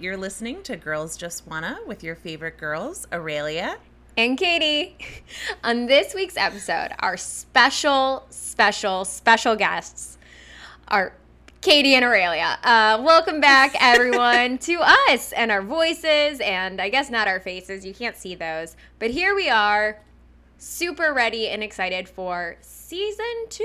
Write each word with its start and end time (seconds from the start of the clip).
You're 0.00 0.16
listening 0.16 0.62
to 0.62 0.76
Girls 0.76 1.16
Just 1.16 1.44
Wanna 1.48 1.80
with 1.84 2.04
your 2.04 2.14
favorite 2.14 2.56
girls, 2.56 3.04
Aurelia. 3.12 3.78
And 4.16 4.38
Katie. 4.38 4.96
On 5.64 5.86
this 5.86 6.14
week's 6.14 6.36
episode, 6.36 6.90
our 7.00 7.16
special, 7.16 8.24
special, 8.30 9.04
special 9.04 9.56
guests 9.56 10.16
are 10.86 11.14
Katie 11.62 11.96
and 11.96 12.04
Aurelia. 12.04 12.60
Uh, 12.62 13.02
welcome 13.02 13.40
back, 13.40 13.74
everyone, 13.80 14.58
to 14.58 14.78
us 14.80 15.32
and 15.32 15.50
our 15.50 15.62
voices, 15.62 16.38
and 16.38 16.80
I 16.80 16.90
guess 16.90 17.10
not 17.10 17.26
our 17.26 17.40
faces. 17.40 17.84
You 17.84 17.92
can't 17.92 18.16
see 18.16 18.36
those. 18.36 18.76
But 19.00 19.10
here 19.10 19.34
we 19.34 19.48
are, 19.48 19.98
super 20.58 21.12
ready 21.14 21.48
and 21.48 21.62
excited 21.62 22.08
for 22.08 22.56
season 22.60 23.24
two, 23.48 23.64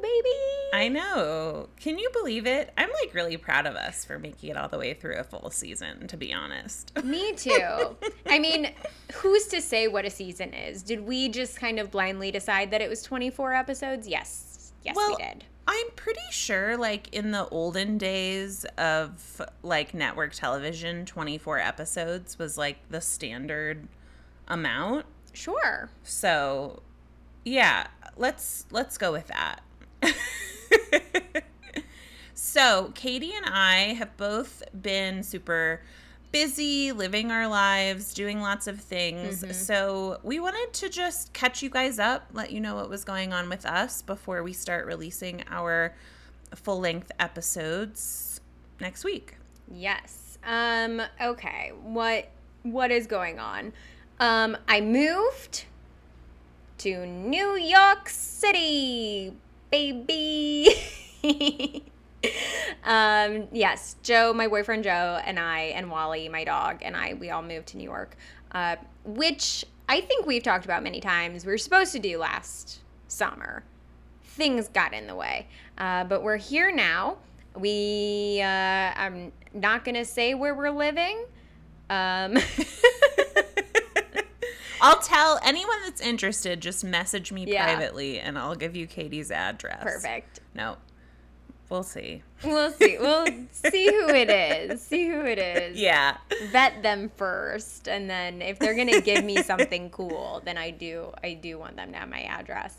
baby. 0.00 0.28
I 0.72 0.88
know. 0.88 1.68
Can 1.76 1.98
you 1.98 2.08
believe 2.12 2.46
it? 2.46 2.72
I'm 2.78 2.88
like 3.02 3.12
really 3.14 3.36
proud 3.36 3.66
of 3.66 3.74
us 3.74 4.04
for 4.04 4.18
making 4.18 4.50
it 4.50 4.56
all 4.56 4.68
the 4.68 4.78
way 4.78 4.94
through 4.94 5.16
a 5.16 5.24
full 5.24 5.50
season, 5.50 6.06
to 6.08 6.16
be 6.16 6.32
honest. 6.32 6.92
Me 7.04 7.32
too. 7.34 7.96
I 8.26 8.38
mean, 8.38 8.72
who's 9.14 9.46
to 9.48 9.60
say 9.60 9.88
what 9.88 10.04
a 10.04 10.10
season 10.10 10.54
is? 10.54 10.82
Did 10.82 11.00
we 11.00 11.28
just 11.28 11.58
kind 11.58 11.78
of 11.78 11.90
blindly 11.90 12.30
decide 12.30 12.70
that 12.70 12.80
it 12.80 12.88
was 12.88 13.02
24 13.02 13.52
episodes? 13.54 14.06
Yes. 14.08 14.72
Yes, 14.84 14.96
Well, 14.96 15.16
we 15.18 15.24
did. 15.24 15.44
I'm 15.66 15.90
pretty 15.94 16.20
sure, 16.30 16.76
like 16.76 17.14
in 17.14 17.32
the 17.32 17.46
olden 17.48 17.98
days 17.98 18.64
of 18.78 19.42
like 19.62 19.92
network 19.94 20.32
television, 20.32 21.04
24 21.04 21.58
episodes 21.58 22.38
was 22.38 22.56
like 22.56 22.78
the 22.88 23.00
standard 23.00 23.86
amount. 24.48 25.04
Sure. 25.32 25.90
So, 26.02 26.82
yeah, 27.44 27.86
let's 28.16 28.66
let's 28.70 28.98
go 28.98 29.12
with 29.12 29.28
that. 29.28 29.60
so, 32.34 32.92
Katie 32.94 33.32
and 33.34 33.46
I 33.46 33.94
have 33.94 34.16
both 34.16 34.62
been 34.80 35.22
super 35.22 35.82
busy 36.32 36.92
living 36.92 37.30
our 37.32 37.48
lives, 37.48 38.14
doing 38.14 38.40
lots 38.40 38.66
of 38.66 38.80
things. 38.80 39.44
So, 39.56 40.20
we 40.22 40.40
wanted 40.40 40.72
to 40.74 40.88
just 40.88 41.32
catch 41.32 41.62
you 41.62 41.70
guys 41.70 41.98
up, 41.98 42.26
let 42.32 42.50
you 42.52 42.60
know 42.60 42.74
what 42.76 42.88
was 42.88 43.04
going 43.04 43.32
on 43.32 43.48
with 43.48 43.66
us 43.66 44.02
before 44.02 44.42
we 44.42 44.52
start 44.52 44.86
releasing 44.86 45.42
our 45.48 45.94
full-length 46.54 47.12
episodes 47.18 48.40
next 48.80 49.04
week. 49.04 49.36
Yes. 49.70 50.38
Um 50.44 51.02
okay. 51.20 51.72
What 51.82 52.30
what 52.62 52.90
is 52.90 53.06
going 53.06 53.38
on? 53.38 53.72
Um 54.20 54.56
I 54.68 54.80
moved 54.80 55.64
to 56.78 57.04
New 57.06 57.56
York 57.56 58.08
City, 58.08 59.34
baby. 59.72 60.68
um 62.84 63.48
yes, 63.52 63.96
Joe, 64.04 64.32
my 64.32 64.46
boyfriend 64.46 64.84
Joe 64.84 65.20
and 65.24 65.40
I 65.40 65.72
and 65.74 65.90
Wally, 65.90 66.28
my 66.28 66.44
dog, 66.44 66.78
and 66.82 66.96
I 66.96 67.14
we 67.14 67.30
all 67.30 67.42
moved 67.42 67.66
to 67.68 67.76
New 67.76 67.84
York. 67.84 68.16
Uh 68.52 68.76
which 69.04 69.64
I 69.90 70.00
think 70.00 70.24
we've 70.24 70.42
talked 70.44 70.64
about 70.64 70.84
many 70.84 71.00
times. 71.00 71.44
We 71.44 71.50
were 71.50 71.58
supposed 71.58 71.90
to 71.92 71.98
do 71.98 72.16
last 72.18 72.78
summer. 73.08 73.64
Things 74.22 74.68
got 74.68 74.94
in 74.94 75.08
the 75.08 75.16
way. 75.16 75.48
Uh, 75.76 76.04
but 76.04 76.22
we're 76.22 76.36
here 76.36 76.70
now. 76.70 77.16
We, 77.56 78.40
uh, 78.40 78.46
I'm 78.46 79.32
not 79.52 79.84
going 79.84 79.96
to 79.96 80.04
say 80.04 80.34
where 80.34 80.54
we're 80.54 80.70
living. 80.70 81.24
Um, 81.90 82.36
I'll 84.82 84.98
tell 85.00 85.38
anyone 85.44 85.76
that's 85.84 86.00
interested, 86.00 86.60
just 86.60 86.84
message 86.84 87.32
me 87.32 87.44
Yeah. 87.46 87.64
privately 87.64 88.20
and 88.20 88.38
I'll 88.38 88.54
give 88.54 88.76
you 88.76 88.86
Katie's 88.86 89.30
address. 89.30 89.82
perfect. 89.82 90.40
No. 90.54 90.76
We'll 91.68 91.84
see. 91.84 92.24
We'll 92.42 92.72
see. 92.72 92.96
We'll 92.98 93.26
see 93.52 93.86
who 93.86 94.08
it 94.08 94.28
is. 94.28 94.82
See 94.82 95.06
who 95.08 95.20
it 95.20 95.38
is. 95.38 95.78
Yeah. 95.78 96.16
Vet 96.50 96.82
them 96.82 97.12
first, 97.16 97.86
and 97.86 98.10
then 98.10 98.42
if 98.42 98.58
they're 98.58 98.74
gonna 98.74 99.00
give 99.00 99.24
me 99.24 99.40
something 99.40 99.88
cool, 99.90 100.42
then 100.44 100.58
I 100.58 100.70
do. 100.72 101.12
I 101.22 101.34
do 101.34 101.60
want 101.60 101.76
them 101.76 101.92
to 101.92 101.98
have 101.98 102.08
my 102.08 102.22
address. 102.22 102.78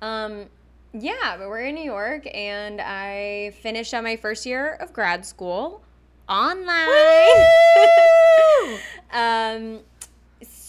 Um, 0.00 0.46
yeah, 0.94 1.36
but 1.36 1.50
we're 1.50 1.66
in 1.66 1.74
New 1.74 1.84
York, 1.84 2.26
and 2.34 2.80
I 2.80 3.52
finished 3.60 3.92
on 3.92 4.04
my 4.04 4.16
first 4.16 4.46
year 4.46 4.72
of 4.80 4.94
grad 4.94 5.26
school 5.26 5.82
online. 6.26 6.88
um, 9.12 9.80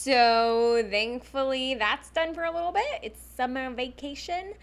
so 0.04 0.84
thankfully 0.90 1.76
that's 1.76 2.10
done 2.10 2.34
for 2.34 2.44
a 2.44 2.52
little 2.52 2.72
bit. 2.72 3.00
It's 3.04 3.22
summer 3.36 3.70
vacation, 3.70 4.54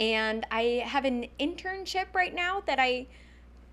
and 0.00 0.44
I 0.50 0.82
have 0.84 1.04
an 1.04 1.26
internship 1.38 2.06
right 2.12 2.34
now 2.34 2.62
that 2.66 2.80
I 2.80 3.06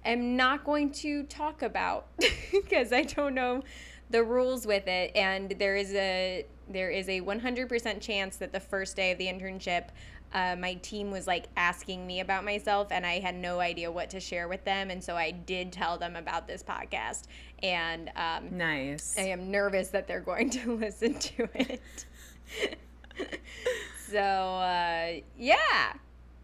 am 0.06 0.36
not 0.36 0.64
going 0.64 0.92
to 0.92 1.24
talk 1.24 1.64
about 1.64 2.06
because 2.52 2.94
I 2.94 3.02
don't 3.02 3.34
know 3.34 3.64
the 4.10 4.24
rules 4.24 4.66
with 4.66 4.88
it 4.88 5.12
and 5.16 5.52
there 5.60 5.76
is 5.76 5.94
a 5.94 6.46
there 6.70 6.90
is 6.90 7.08
a 7.08 7.22
100% 7.22 8.02
chance 8.02 8.36
that 8.38 8.52
the 8.52 8.60
first 8.60 8.96
day 8.98 9.12
of 9.12 9.18
the 9.18 9.28
internship 9.28 9.88
uh, 10.34 10.56
my 10.60 10.74
team 10.76 11.10
was 11.12 11.26
like 11.26 11.46
asking 11.56 12.06
me 12.06 12.20
about 12.20 12.44
myself 12.44 12.88
and 12.92 13.06
I 13.06 13.20
had 13.20 13.36
no 13.36 13.62
idea 13.62 13.90
what 13.90 14.10
to 14.10 14.20
share 14.20 14.48
with 14.50 14.64
them 14.66 14.90
and 14.92 15.02
so 15.02 15.16
I 15.16 15.32
did 15.32 15.72
tell 15.72 15.98
them 15.98 16.16
about 16.18 16.48
this 16.48 16.62
podcast 16.64 17.24
and 17.64 18.12
um, 18.18 18.58
Nice. 18.58 19.16
I 19.18 19.24
am 19.24 19.50
nervous 19.50 19.88
that 19.90 20.08
they're 20.08 20.20
going 20.20 20.50
to 20.52 20.76
listen 20.78 21.14
to 21.18 21.48
it. 21.54 22.06
so 24.10 24.20
uh, 24.20 25.14
yeah, 25.38 25.94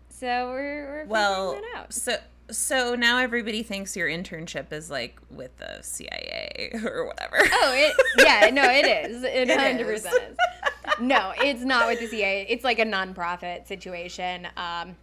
so 0.10 0.50
we're, 0.50 0.86
we're 1.04 1.06
Well, 1.06 1.52
figuring 1.52 1.72
that 1.74 1.80
out. 1.82 1.94
so 1.94 2.16
so 2.52 2.96
now 2.96 3.18
everybody 3.18 3.64
thinks 3.64 3.96
your 3.96 4.08
internship 4.08 4.72
is 4.72 4.90
like 4.90 5.20
with 5.30 5.56
the 5.58 5.80
CIA 5.82 6.72
or 6.86 7.08
whatever. 7.08 7.38
Oh, 7.40 7.74
it 7.74 7.96
yeah, 8.18 8.50
no, 8.50 8.64
it 8.64 8.86
is. 9.10 9.24
It 9.24 9.50
It 9.50 9.60
100% 9.60 9.96
is. 9.96 10.08
No, 11.00 11.34
it's 11.38 11.62
not 11.62 11.88
with 11.88 12.00
the 12.00 12.08
CIA. 12.08 12.46
It's 12.50 12.64
like 12.64 12.80
a 12.80 12.86
nonprofit 12.86 13.68
situation, 13.68 14.48
um, 14.58 14.96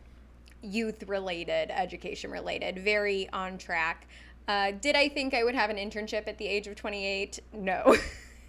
youth 0.63 1.03
related, 1.09 1.71
education 1.71 2.31
related, 2.31 2.79
very 2.79 3.29
on 3.31 3.59
track. 3.59 4.07
Uh, 4.47 4.73
did 4.73 4.97
I 4.97 5.09
think 5.09 5.35
I 5.35 5.45
would 5.45 5.55
have 5.55 5.71
an 5.71 5.77
internship 5.77 6.27
at 6.27 6.39
the 6.39 6.47
age 6.47 6.67
of 6.67 6.75
twenty 6.77 7.07
eight? 7.07 7.39
No. 7.53 7.97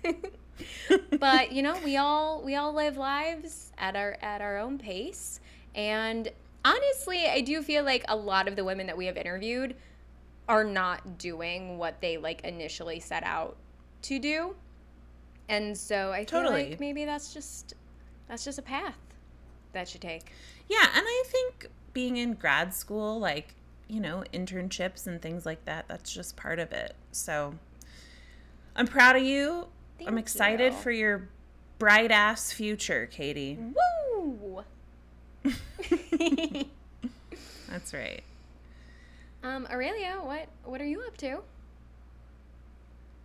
but 1.19 1.51
you 1.51 1.61
know, 1.61 1.77
we 1.83 1.97
all 1.97 2.41
we 2.41 2.55
all 2.55 2.73
live 2.73 2.97
lives 2.97 3.71
at 3.77 3.95
our 3.95 4.17
at 4.21 4.41
our 4.41 4.57
own 4.57 4.77
pace, 4.77 5.39
and 5.75 6.29
honestly, 6.63 7.27
I 7.27 7.41
do 7.41 7.61
feel 7.61 7.83
like 7.83 8.03
a 8.07 8.15
lot 8.15 8.47
of 8.47 8.55
the 8.55 8.63
women 8.63 8.87
that 8.87 8.97
we 8.97 9.05
have 9.05 9.17
interviewed 9.17 9.75
are 10.47 10.63
not 10.63 11.17
doing 11.17 11.77
what 11.77 12.01
they 12.01 12.17
like 12.17 12.41
initially 12.43 12.99
set 12.99 13.23
out 13.23 13.57
to 14.03 14.19
do. 14.19 14.55
And 15.49 15.77
so 15.77 16.11
I 16.11 16.25
feel 16.25 16.43
Totally. 16.43 16.69
like 16.71 16.79
maybe 16.79 17.05
that's 17.05 17.33
just 17.33 17.73
that's 18.27 18.45
just 18.45 18.57
a 18.57 18.61
path 18.61 18.97
that 19.73 19.93
you 19.93 19.99
take. 19.99 20.31
Yeah, 20.69 20.87
and 20.95 21.05
I 21.05 21.23
think 21.27 21.67
being 21.93 22.17
in 22.17 22.33
grad 22.33 22.73
school, 22.73 23.19
like, 23.19 23.55
you 23.87 23.99
know, 23.99 24.23
internships 24.33 25.07
and 25.07 25.21
things 25.21 25.45
like 25.45 25.65
that, 25.65 25.85
that's 25.87 26.13
just 26.13 26.37
part 26.37 26.59
of 26.59 26.71
it. 26.71 26.95
So 27.11 27.55
I'm 28.75 28.87
proud 28.87 29.17
of 29.17 29.23
you. 29.23 29.67
I'm 30.07 30.17
excited 30.17 30.73
you. 30.73 30.79
for 30.79 30.91
your 30.91 31.29
bright 31.77 32.11
ass 32.11 32.51
future, 32.51 33.05
Katie. 33.05 33.57
Woo! 33.59 33.73
That's 37.69 37.93
right. 37.93 38.23
um, 39.43 39.67
Aurelia, 39.71 40.19
what 40.21 40.47
what 40.65 40.81
are 40.81 40.85
you 40.85 41.01
up 41.01 41.17
to? 41.17 41.39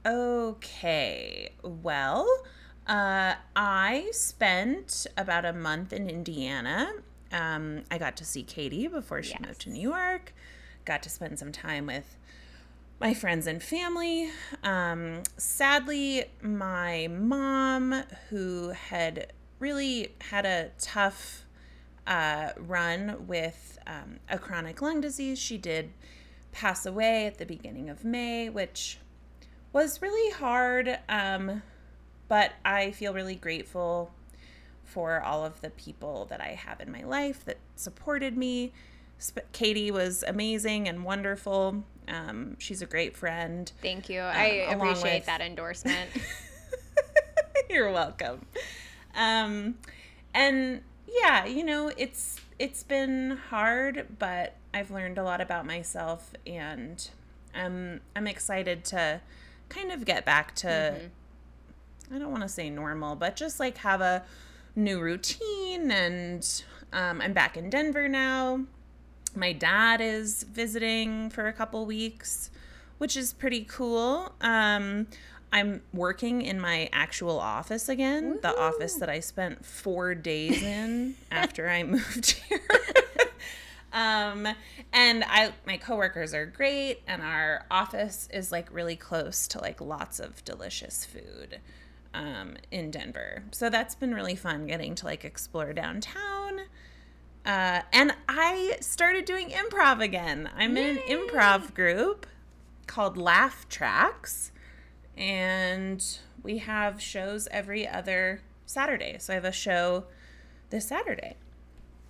Okay. 0.06 1.50
Well, 1.62 2.26
uh, 2.86 3.34
I 3.56 4.08
spent 4.12 5.06
about 5.16 5.44
a 5.44 5.52
month 5.52 5.92
in 5.92 6.08
Indiana. 6.08 6.92
Um, 7.32 7.82
I 7.90 7.98
got 7.98 8.16
to 8.18 8.24
see 8.24 8.44
Katie 8.44 8.86
before 8.86 9.22
she 9.22 9.36
moved 9.44 9.62
to 9.62 9.70
New 9.70 9.80
York. 9.82 10.32
Got 10.84 11.02
to 11.02 11.10
spend 11.10 11.38
some 11.40 11.50
time 11.50 11.86
with 11.86 12.16
my 13.00 13.12
friends 13.12 13.48
and 13.48 13.60
family. 13.60 14.30
Um, 14.62 15.24
sadly, 15.36 16.26
my 16.40 17.08
mom, 17.08 18.04
who 18.30 18.68
had 18.70 19.32
really 19.58 20.12
had 20.30 20.46
a 20.46 20.70
tough 20.78 21.45
uh, 22.06 22.50
run 22.56 23.26
with 23.26 23.78
um, 23.86 24.18
a 24.28 24.38
chronic 24.38 24.80
lung 24.82 25.00
disease, 25.00 25.38
she 25.38 25.58
did 25.58 25.90
pass 26.52 26.86
away 26.86 27.26
at 27.26 27.38
the 27.38 27.46
beginning 27.46 27.88
of 27.90 28.04
May, 28.04 28.48
which 28.48 28.98
was 29.72 30.00
really 30.00 30.32
hard. 30.32 30.98
Um, 31.08 31.62
but 32.28 32.52
I 32.64 32.90
feel 32.92 33.12
really 33.14 33.34
grateful 33.36 34.12
for 34.84 35.20
all 35.22 35.44
of 35.44 35.60
the 35.60 35.70
people 35.70 36.26
that 36.30 36.40
I 36.40 36.48
have 36.54 36.80
in 36.80 36.90
my 36.90 37.02
life 37.04 37.44
that 37.44 37.58
supported 37.74 38.36
me. 38.36 38.72
Katie 39.52 39.90
was 39.90 40.22
amazing 40.26 40.88
and 40.88 41.04
wonderful. 41.04 41.84
Um, 42.08 42.56
she's 42.58 42.82
a 42.82 42.86
great 42.86 43.16
friend. 43.16 43.70
Thank 43.82 44.08
you. 44.08 44.20
I 44.20 44.66
Um, 44.68 44.80
along 44.80 44.88
appreciate 44.90 45.14
with- 45.18 45.26
that 45.26 45.40
endorsement. 45.40 46.10
You're 47.70 47.90
welcome. 47.90 48.46
Um, 49.14 49.76
and 50.34 50.82
yeah, 51.08 51.44
you 51.44 51.64
know, 51.64 51.92
it's 51.96 52.40
it's 52.58 52.82
been 52.82 53.38
hard, 53.50 54.06
but 54.18 54.56
I've 54.72 54.90
learned 54.90 55.18
a 55.18 55.22
lot 55.22 55.40
about 55.40 55.66
myself, 55.66 56.32
and 56.46 57.08
I'm 57.54 58.00
I'm 58.14 58.26
excited 58.26 58.84
to 58.86 59.20
kind 59.68 59.90
of 59.92 60.04
get 60.04 60.24
back 60.24 60.54
to 60.56 60.66
Mm-hmm. 60.66 61.06
I 62.14 62.18
don't 62.18 62.30
want 62.30 62.42
to 62.42 62.48
say 62.48 62.70
normal, 62.70 63.16
but 63.16 63.36
just 63.36 63.58
like 63.58 63.78
have 63.78 64.00
a 64.00 64.24
new 64.74 65.00
routine 65.00 65.90
and 65.90 66.62
um, 66.92 67.20
I'm 67.20 67.32
back 67.32 67.56
in 67.56 67.70
Denver 67.70 68.08
now. 68.08 68.60
My 69.34 69.52
dad 69.52 70.00
is 70.00 70.44
visiting 70.44 71.30
for 71.30 71.48
a 71.48 71.52
couple 71.52 71.84
weeks, 71.84 72.50
which 72.98 73.16
is 73.16 73.32
pretty 73.32 73.64
cool. 73.64 74.32
Um, 74.40 75.08
I'm 75.52 75.82
working 75.92 76.42
in 76.42 76.60
my 76.60 76.88
actual 76.92 77.38
office 77.38 77.88
again, 77.88 78.38
the 78.42 78.56
office 78.58 78.94
that 78.94 79.08
I 79.08 79.20
spent 79.20 79.64
four 79.64 80.14
days 80.14 80.62
in 80.62 81.14
after 81.30 81.68
I 81.68 81.82
moved 81.82 82.32
here. 82.32 82.60
um, 83.92 84.48
and 84.92 85.24
I, 85.24 85.52
my 85.66 85.76
coworkers 85.76 86.34
are 86.34 86.46
great, 86.46 87.02
and 87.06 87.22
our 87.22 87.64
office 87.70 88.28
is 88.32 88.52
like 88.52 88.72
really 88.72 88.96
close 88.96 89.46
to 89.48 89.60
like 89.60 89.80
lots 89.80 90.20
of 90.20 90.44
delicious 90.44 91.04
food 91.04 91.60
um, 92.12 92.56
in 92.70 92.90
Denver. 92.90 93.44
So 93.52 93.70
that's 93.70 93.94
been 93.94 94.14
really 94.14 94.36
fun 94.36 94.66
getting 94.66 94.94
to 94.96 95.06
like 95.06 95.24
explore 95.24 95.72
downtown. 95.72 96.60
Uh, 97.44 97.82
and 97.92 98.12
I 98.28 98.76
started 98.80 99.24
doing 99.24 99.50
improv 99.50 100.02
again. 100.02 100.50
I'm 100.56 100.76
in 100.76 100.96
an 100.96 101.02
improv 101.08 101.74
group 101.74 102.26
called 102.88 103.16
Laugh 103.16 103.68
Tracks, 103.68 104.50
and 105.16 106.04
we 106.42 106.58
have 106.58 107.00
shows 107.00 107.48
every 107.50 107.86
other 107.88 108.40
Saturday. 108.66 109.16
So 109.18 109.32
I 109.32 109.34
have 109.34 109.44
a 109.44 109.52
show 109.52 110.04
this 110.70 110.86
Saturday. 110.88 111.36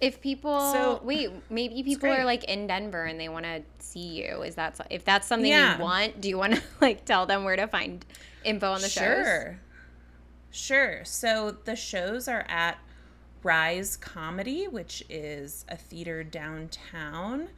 If 0.01 0.21
people 0.21 0.73
So- 0.73 1.01
wait, 1.03 1.31
maybe 1.51 1.83
people 1.83 2.11
are 2.11 2.25
like 2.25 2.45
in 2.45 2.67
Denver 2.67 3.05
and 3.05 3.19
they 3.19 3.29
want 3.29 3.45
to 3.47 3.63
see 3.79 4.23
you. 4.23 4.43
Is 4.43 4.57
that 4.57 4.79
if 4.91 5.05
that's 5.05 5.27
something 5.27 5.51
Yeah. 5.51 5.77
you 5.79 5.83
want? 5.83 6.21
Do 6.21 6.29
you 6.29 6.37
want 6.37 6.55
to 6.55 6.63
like 6.81 7.05
tell 7.05 7.25
them 7.27 7.45
where 7.45 7.57
to 7.57 7.67
find 7.67 8.05
info 8.45 8.73
on 8.73 8.83
the 8.83 8.89
shows? 8.89 9.25
Sure. 9.27 9.59
Sure. 10.51 11.05
So 11.05 11.57
the 11.65 11.77
shows 11.77 12.29
are 12.29 12.45
at 12.49 12.79
Rise 13.43 13.97
Comedy, 13.97 14.67
which 14.69 15.03
is 15.09 15.65
a 15.69 15.77
theater 15.77 16.23
downtown. 16.25 17.49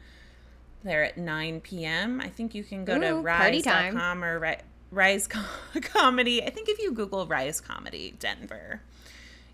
They're 0.84 1.04
at 1.04 1.16
9 1.18 1.60
p.m. 1.60 2.20
I 2.20 2.28
think 2.28 2.54
you 2.54 2.62
can 2.62 2.84
go 2.84 2.98
to 3.00 3.06
Ooh, 3.14 3.14
time. 3.16 3.24
rise.com 3.24 4.22
or 4.24 4.38
ri- 4.38 4.56
Rise 4.90 5.26
Com- 5.26 5.44
Comedy. 5.82 6.42
I 6.42 6.50
think 6.50 6.68
if 6.68 6.78
you 6.78 6.92
Google 6.92 7.26
Rise 7.26 7.60
Comedy 7.60 8.14
Denver, 8.18 8.80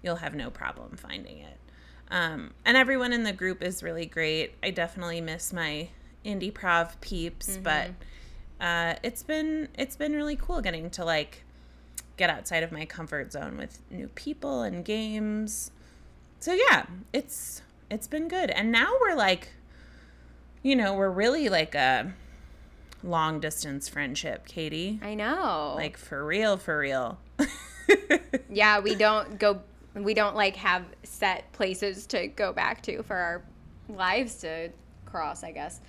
you'll 0.02 0.16
have 0.16 0.34
no 0.34 0.50
problem 0.50 0.96
finding 0.96 1.38
it. 1.38 1.58
Um, 2.10 2.52
and 2.64 2.76
everyone 2.76 3.12
in 3.12 3.22
the 3.24 3.32
group 3.32 3.62
is 3.62 3.82
really 3.82 4.06
great. 4.06 4.54
I 4.62 4.70
definitely 4.70 5.20
miss 5.20 5.52
my 5.52 5.88
indie 6.24 6.52
prov 6.52 7.00
peeps, 7.00 7.56
but 7.56 7.90
uh, 8.60 8.94
it's 9.02 9.22
been 9.22 9.68
it's 9.76 9.96
been 9.96 10.12
really 10.12 10.36
cool 10.36 10.60
getting 10.60 10.90
to 10.90 11.04
like 11.04 11.44
get 12.16 12.30
outside 12.30 12.62
of 12.62 12.70
my 12.70 12.84
comfort 12.84 13.32
zone 13.32 13.56
with 13.56 13.80
new 13.90 14.08
people 14.08 14.62
and 14.62 14.84
games. 14.84 15.70
So 16.40 16.52
yeah, 16.52 16.86
it's 17.12 17.62
it's 17.90 18.06
been 18.06 18.28
good. 18.28 18.50
And 18.50 18.70
now 18.70 18.92
we're 19.00 19.16
like 19.16 19.48
you 20.62 20.76
know, 20.76 20.94
we're 20.94 21.10
really 21.10 21.48
like 21.48 21.74
a 21.74 22.14
long 23.04 23.38
distance 23.40 23.88
friendship, 23.88 24.46
Katie. 24.46 24.98
I 25.02 25.14
know. 25.14 25.74
Like 25.76 25.96
for 25.96 26.24
real, 26.24 26.56
for 26.56 26.78
real. 26.78 27.18
yeah, 28.50 28.80
we 28.80 28.94
don't 28.94 29.38
go. 29.38 29.60
We 29.94 30.14
don't 30.14 30.34
like 30.34 30.56
have 30.56 30.84
set 31.04 31.52
places 31.52 32.06
to 32.08 32.26
go 32.26 32.52
back 32.52 32.82
to 32.82 33.02
for 33.02 33.16
our 33.16 33.44
lives 33.88 34.36
to 34.36 34.70
cross. 35.06 35.44
I 35.44 35.52
guess 35.52 35.80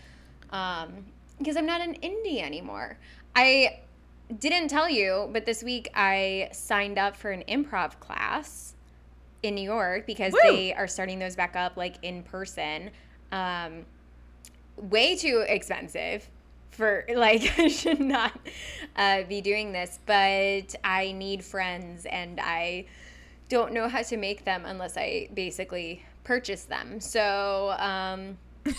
um, 0.51 1.05
because 1.37 1.57
I'm 1.57 1.65
not 1.65 1.81
an 1.81 1.95
indie 2.01 2.41
anymore. 2.41 2.97
I 3.35 3.81
didn't 4.39 4.69
tell 4.69 4.89
you, 4.89 5.29
but 5.31 5.45
this 5.45 5.63
week 5.63 5.89
I 5.93 6.49
signed 6.51 6.97
up 6.97 7.15
for 7.15 7.31
an 7.31 7.43
improv 7.47 7.99
class 7.99 8.75
in 9.43 9.55
New 9.55 9.61
York 9.61 10.07
because 10.07 10.33
Woo! 10.33 10.39
they 10.43 10.73
are 10.73 10.87
starting 10.87 11.19
those 11.19 11.35
back 11.35 11.55
up 11.55 11.77
like 11.77 11.95
in 12.01 12.23
person. 12.23 12.89
Um, 13.31 13.85
way 14.77 15.15
too 15.15 15.43
expensive 15.47 16.29
for 16.75 17.05
like 17.15 17.53
I 17.59 17.67
should 17.67 17.99
not 17.99 18.33
uh, 18.95 19.23
be 19.23 19.41
doing 19.41 19.71
this, 19.71 19.99
but 20.05 20.75
I 20.83 21.13
need 21.13 21.43
friends 21.43 22.05
and 22.05 22.39
I 22.41 22.85
don't 23.49 23.73
know 23.73 23.87
how 23.87 24.01
to 24.01 24.17
make 24.17 24.45
them 24.45 24.63
unless 24.65 24.97
I 24.97 25.29
basically 25.33 26.03
purchase 26.23 26.63
them. 26.63 26.99
So 26.99 27.75
um, 27.77 28.37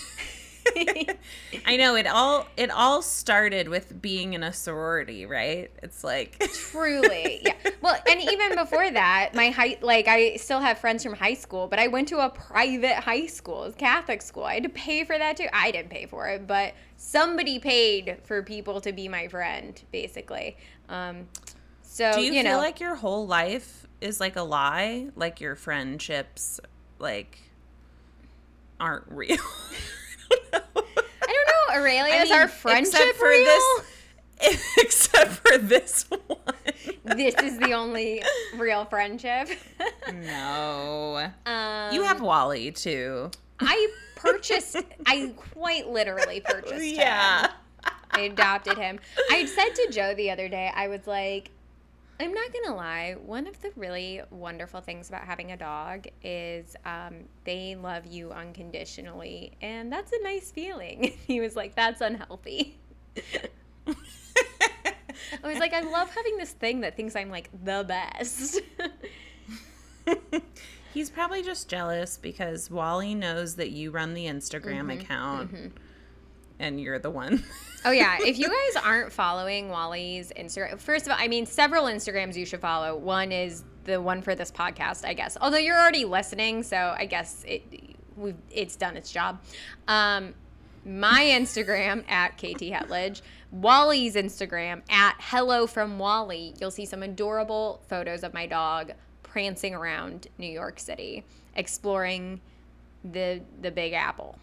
I 1.66 1.76
know 1.76 1.96
it 1.96 2.06
all 2.06 2.46
it 2.56 2.70
all 2.70 3.02
started 3.02 3.68
with 3.68 4.00
being 4.00 4.34
in 4.34 4.42
a 4.42 4.52
sorority, 4.52 5.26
right? 5.26 5.70
It's 5.82 6.02
like 6.04 6.38
Truly, 6.52 7.42
yeah. 7.44 7.54
Well, 7.80 7.95
and 8.16 8.30
even 8.30 8.54
before 8.56 8.90
that, 8.90 9.34
my 9.34 9.50
high, 9.50 9.78
like 9.80 10.08
I 10.08 10.36
still 10.36 10.60
have 10.60 10.78
friends 10.78 11.02
from 11.02 11.14
high 11.14 11.34
school, 11.34 11.66
but 11.66 11.78
I 11.78 11.88
went 11.88 12.08
to 12.08 12.18
a 12.18 12.30
private 12.30 12.94
high 12.94 13.26
school, 13.26 13.72
Catholic 13.76 14.22
school. 14.22 14.44
I 14.44 14.54
had 14.54 14.62
to 14.62 14.68
pay 14.68 15.04
for 15.04 15.16
that 15.16 15.36
too. 15.36 15.46
I 15.52 15.70
didn't 15.70 15.90
pay 15.90 16.06
for 16.06 16.28
it, 16.28 16.46
but 16.46 16.74
somebody 16.96 17.58
paid 17.58 18.18
for 18.24 18.42
people 18.42 18.80
to 18.80 18.92
be 18.92 19.08
my 19.08 19.28
friend, 19.28 19.80
basically. 19.92 20.56
Um, 20.88 21.28
so 21.82 22.12
Do 22.14 22.20
you, 22.20 22.32
you, 22.32 22.42
feel 22.42 22.52
know, 22.52 22.58
like 22.58 22.80
your 22.80 22.94
whole 22.94 23.26
life 23.26 23.86
is 24.00 24.20
like 24.20 24.36
a 24.36 24.42
lie? 24.42 25.08
Like 25.16 25.40
your 25.40 25.54
friendships 25.54 26.60
like 26.98 27.38
aren't 28.80 29.06
real? 29.08 29.36
I 30.52 30.60
don't 30.62 31.48
know. 31.48 31.74
Aurelia, 31.74 32.14
I 32.14 32.22
is 32.22 32.30
mean, 32.30 32.38
our 32.38 32.48
friendship 32.48 32.94
except 32.94 33.18
for 33.18 33.28
real? 33.28 33.44
this 33.44 33.95
except 34.78 35.30
for 35.32 35.58
this 35.58 36.04
one. 36.08 37.16
this 37.16 37.34
is 37.36 37.58
the 37.58 37.72
only 37.72 38.22
real 38.56 38.84
friendship. 38.84 39.48
No. 40.12 41.30
um, 41.46 41.92
You 41.94 42.02
have 42.02 42.20
Wally 42.20 42.70
too. 42.72 43.30
I 43.60 43.88
purchased. 44.16 44.76
I 45.06 45.32
quite 45.36 45.88
literally 45.88 46.40
purchased 46.40 46.74
him. 46.74 46.96
Yeah. 46.96 47.50
I 48.10 48.20
adopted 48.20 48.78
him. 48.78 48.98
I 49.30 49.44
said 49.46 49.70
to 49.74 49.88
Joe 49.90 50.14
the 50.14 50.30
other 50.30 50.48
day, 50.48 50.70
I 50.74 50.88
was 50.88 51.06
like, 51.06 51.50
I'm 52.18 52.32
not 52.32 52.50
gonna 52.52 52.74
lie. 52.76 53.16
One 53.20 53.46
of 53.46 53.60
the 53.60 53.70
really 53.76 54.22
wonderful 54.30 54.80
things 54.80 55.08
about 55.10 55.22
having 55.24 55.52
a 55.52 55.56
dog 55.56 56.06
is 56.22 56.74
um, 56.86 57.24
they 57.44 57.76
love 57.76 58.06
you 58.06 58.30
unconditionally, 58.30 59.52
and 59.60 59.92
that's 59.92 60.12
a 60.12 60.22
nice 60.22 60.50
feeling. 60.50 61.12
He 61.26 61.40
was 61.40 61.56
like, 61.56 61.74
"That's 61.74 62.00
unhealthy." 62.00 62.78
I 65.42 65.48
was 65.48 65.58
like, 65.58 65.72
I 65.72 65.80
love 65.80 66.10
having 66.14 66.36
this 66.36 66.52
thing 66.52 66.80
that 66.80 66.96
thinks 66.96 67.16
I'm 67.16 67.30
like 67.30 67.50
the 67.64 67.84
best. 67.86 68.60
He's 70.94 71.10
probably 71.10 71.42
just 71.42 71.68
jealous 71.68 72.16
because 72.16 72.70
Wally 72.70 73.14
knows 73.14 73.56
that 73.56 73.70
you 73.70 73.90
run 73.90 74.14
the 74.14 74.26
Instagram 74.26 74.86
Mm-hmm, 74.86 74.90
account 74.90 75.72
and 76.58 76.80
you're 76.80 76.98
the 76.98 77.10
one. 77.10 77.42
Oh 77.84 77.90
yeah, 77.90 78.16
if 78.24 78.38
you 78.38 78.48
guys 78.48 78.82
aren't 78.82 79.12
following 79.12 79.68
Wally's 79.68 80.32
Instagram, 80.36 80.78
first 80.80 81.06
of 81.06 81.12
all, 81.12 81.18
I 81.20 81.28
mean 81.28 81.44
several 81.44 81.84
Instagrams 81.84 82.34
you 82.36 82.46
should 82.46 82.60
follow. 82.60 82.96
One 82.96 83.30
is 83.32 83.64
the 83.84 84.00
one 84.00 84.22
for 84.22 84.34
this 84.34 84.50
podcast, 84.50 85.04
I 85.04 85.12
guess. 85.12 85.36
Although 85.40 85.58
you're 85.58 85.78
already 85.78 86.04
listening, 86.04 86.62
so 86.62 86.94
I 86.98 87.04
guess 87.06 87.44
it 87.46 87.62
we've, 88.16 88.36
it's 88.50 88.76
done 88.76 88.96
its 88.96 89.12
job. 89.12 89.40
Um, 89.86 90.34
my 90.84 91.24
Instagram 91.24 92.08
at 92.08 92.38
KT 92.38 92.70
Hetledge, 92.72 93.20
Wally's 93.50 94.14
Instagram 94.14 94.82
at 94.90 95.16
Hello 95.18 95.66
from 95.66 95.98
Wally. 95.98 96.54
You'll 96.60 96.70
see 96.70 96.84
some 96.86 97.02
adorable 97.02 97.82
photos 97.88 98.22
of 98.22 98.34
my 98.34 98.46
dog 98.46 98.92
prancing 99.22 99.74
around 99.74 100.28
New 100.38 100.50
York 100.50 100.78
City, 100.78 101.24
exploring 101.54 102.40
the 103.04 103.40
the 103.60 103.70
Big 103.70 103.92
Apple. 103.92 104.38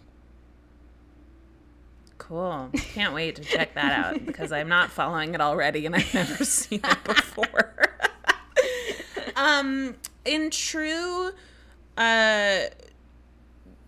Cool. 2.17 2.69
Can't 2.73 3.13
wait 3.13 3.35
to 3.35 3.41
check 3.43 3.73
that 3.73 3.91
out 4.05 4.25
because 4.25 4.51
I'm 4.51 4.69
not 4.69 4.89
following 4.89 5.33
it 5.33 5.41
already 5.41 5.85
and 5.85 5.95
I've 5.95 6.13
never 6.13 6.45
seen 6.45 6.79
it 6.83 7.03
before. 7.03 7.97
um 9.35 9.95
in 10.25 10.49
true 10.49 11.31
uh 11.97 12.59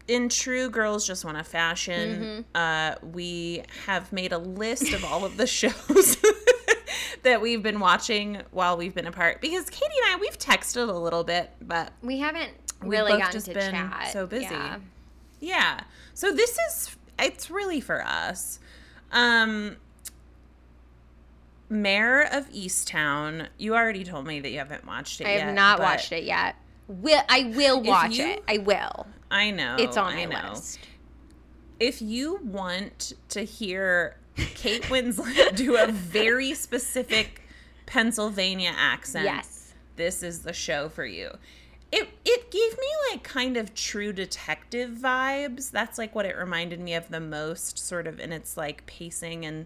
in 0.07 0.29
true 0.29 0.69
girls 0.69 1.05
just 1.07 1.25
want 1.25 1.37
to 1.37 1.43
fashion 1.43 2.45
uh 2.53 2.93
we 3.13 3.63
have 3.87 4.11
made 4.13 4.31
a 4.31 4.37
list 4.37 4.93
of 4.93 5.03
all 5.03 5.25
of 5.25 5.35
the 5.37 5.47
shows 5.59 6.17
that 7.23 7.41
we've 7.41 7.63
been 7.63 7.79
watching 7.79 8.39
while 8.51 8.77
we've 8.77 8.93
been 8.93 9.07
apart 9.07 9.41
because 9.41 9.69
Katie 9.69 9.85
and 10.05 10.15
I 10.15 10.19
we've 10.21 10.37
texted 10.37 10.87
a 10.87 10.91
little 10.91 11.23
bit 11.23 11.51
but 11.61 11.91
We 12.03 12.19
haven't 12.19 12.51
We've 12.81 12.91
really 12.91 13.13
both 13.13 13.19
gotten 13.21 13.33
just 13.33 13.45
to 13.47 13.53
been 13.55 13.71
chat. 13.71 14.09
so 14.11 14.27
busy. 14.27 14.43
Yeah. 14.45 14.77
Yeah. 15.39 15.79
So 16.13 16.31
this 16.33 16.57
is 16.69 16.95
it's 17.17 17.49
really 17.49 17.81
for 17.81 18.05
us. 18.05 18.59
Um 19.11 19.77
Mare 21.67 22.21
of 22.31 22.47
Easttown, 22.51 23.47
you 23.57 23.73
already 23.75 24.03
told 24.03 24.27
me 24.27 24.39
that 24.39 24.49
you 24.51 24.59
haven't 24.59 24.85
watched 24.85 25.19
it 25.21 25.25
I 25.27 25.31
yet. 25.31 25.41
have 25.47 25.55
not 25.55 25.79
watched 25.79 26.11
it 26.11 26.23
yet. 26.23 26.55
Will 26.87 27.21
I 27.27 27.51
will 27.55 27.81
watch 27.81 28.17
you- 28.17 28.25
it. 28.27 28.43
I 28.47 28.59
will. 28.59 29.07
I 29.31 29.51
know. 29.51 29.75
It's 29.79 29.97
on 29.97 30.13
I 30.13 30.25
my 30.25 30.41
know. 30.41 30.49
list. 30.53 30.79
If 31.79 32.01
you 32.01 32.39
want 32.43 33.13
to 33.29 33.41
hear 33.41 34.17
Kate 34.35 34.83
Winslet 34.83 35.55
do 35.55 35.77
a 35.77 35.87
very 35.87 36.53
specific 36.53 37.41
Pennsylvania 37.85 38.73
accent, 38.75 39.25
Yes. 39.25 39.73
this 39.95 40.23
is 40.23 40.41
the 40.41 40.53
show 40.53 40.89
for 40.89 41.05
you. 41.05 41.31
It 41.91 42.09
it 42.25 42.51
gave 42.51 42.77
me 42.77 42.87
like 43.11 43.23
kind 43.23 43.57
of 43.57 43.73
true 43.75 44.11
detective 44.11 44.91
vibes. 44.91 45.71
That's 45.71 45.97
like 45.97 46.15
what 46.15 46.25
it 46.25 46.35
reminded 46.35 46.79
me 46.79 46.93
of 46.93 47.09
the 47.09 47.19
most, 47.19 47.77
sort 47.77 48.07
of 48.07 48.19
in 48.19 48.31
its 48.31 48.57
like 48.57 48.85
pacing 48.85 49.45
and 49.45 49.65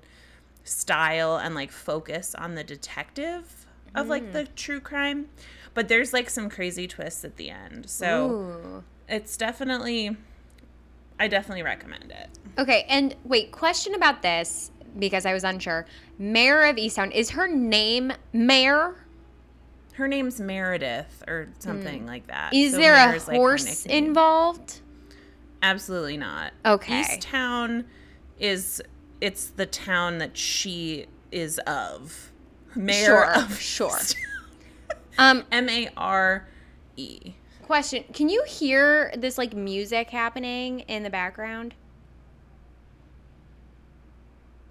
style 0.63 1.38
and 1.38 1.56
like 1.56 1.72
focus 1.72 2.36
on 2.36 2.56
the 2.56 2.63
detective 2.63 3.66
of 3.96 4.08
like 4.08 4.24
mm. 4.24 4.34
the 4.34 4.46
true 4.46 4.80
crime. 4.80 5.30
But 5.74 5.88
there's 5.88 6.13
like 6.13 6.30
some 6.30 6.50
crazy 6.50 6.88
twists 6.88 7.24
at 7.24 7.38
the 7.38 7.50
end. 7.50 7.89
So 7.89 8.32
Ooh. 8.32 8.84
It's 9.10 9.36
definitely 9.36 10.16
I 11.20 11.28
definitely 11.28 11.63
recommend 11.63 12.12
it. 12.12 12.30
Okay, 12.58 12.86
and 12.88 13.16
wait, 13.25 13.51
question 13.51 13.94
about 13.94 14.22
this 14.22 14.72
because 14.98 15.25
I 15.25 15.34
was 15.34 15.44
unsure. 15.44 15.86
Mare 16.18 16.66
of 16.66 16.78
Easttown, 16.78 17.12
is 17.12 17.32
her 17.32 17.48
name 17.48 18.13
Mayor? 18.32 18.96
Her 19.94 20.08
name's 20.08 20.39
Meredith 20.39 21.24
or 21.28 21.50
something 21.60 22.06
like 22.06 22.28
that. 22.28 22.54
Hmm. 22.54 22.70
So 22.70 22.78
there 22.78 22.94
a 22.94 23.08
Mare's, 23.08 23.28
like, 23.28 23.38
horse 23.38 23.86
involved? 23.86 24.80
Absolutely 25.62 26.16
not. 26.16 26.54
Okay. 26.66 27.01
East 27.01 27.22
Town 27.22 27.86
is 28.39 28.82
it's 29.20 29.48
the 29.48 29.66
town 29.66 30.20
that 30.20 30.38
she 30.38 31.08
is 31.32 31.60
of. 31.60 32.32
Mayor 32.75 33.06
Sure, 33.06 33.34
of 33.36 33.60
sure. 33.60 34.00
Um, 35.18 35.44
M 35.51 35.68
A 35.68 35.89
R 35.98 36.48
E. 36.96 37.34
question: 37.70 38.04
Can 38.14 38.30
you 38.30 38.44
hear 38.48 39.14
this 39.16 39.38
like 39.38 39.54
music 39.54 40.10
happening 40.10 40.80
in 40.82 41.04
the 41.04 41.10
background? 41.12 41.76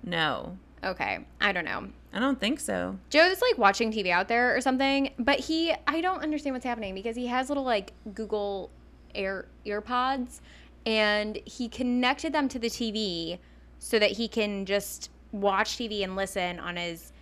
No. 0.02 0.58
Okay, 0.82 1.20
I 1.40 1.52
don't 1.52 1.64
know. 1.64 1.90
I 2.12 2.18
don't 2.18 2.40
think 2.40 2.58
so. 2.58 2.98
Joe's 3.08 3.40
like 3.40 3.56
watching 3.56 3.92
TV 3.92 4.10
out 4.10 4.26
there 4.26 4.56
or 4.56 4.60
something, 4.60 5.12
but 5.16 5.38
he 5.38 5.72
I 5.86 6.00
don't 6.00 6.24
understand 6.24 6.54
what's 6.54 6.64
happening 6.64 6.92
because 6.92 7.14
he 7.14 7.28
has 7.28 7.48
little 7.48 7.62
like 7.62 7.92
Google 8.14 8.70
Air 9.14 9.46
earpods 9.64 10.40
and 10.84 11.38
he 11.44 11.68
connected 11.68 12.32
them 12.32 12.48
to 12.48 12.58
the 12.58 12.68
TV 12.68 13.38
so 13.78 14.00
that 14.00 14.10
he 14.12 14.26
can 14.26 14.66
just 14.66 15.10
watch 15.30 15.76
TV 15.76 16.02
and 16.02 16.16
listen 16.16 16.58
on 16.58 16.74
his 16.74 17.12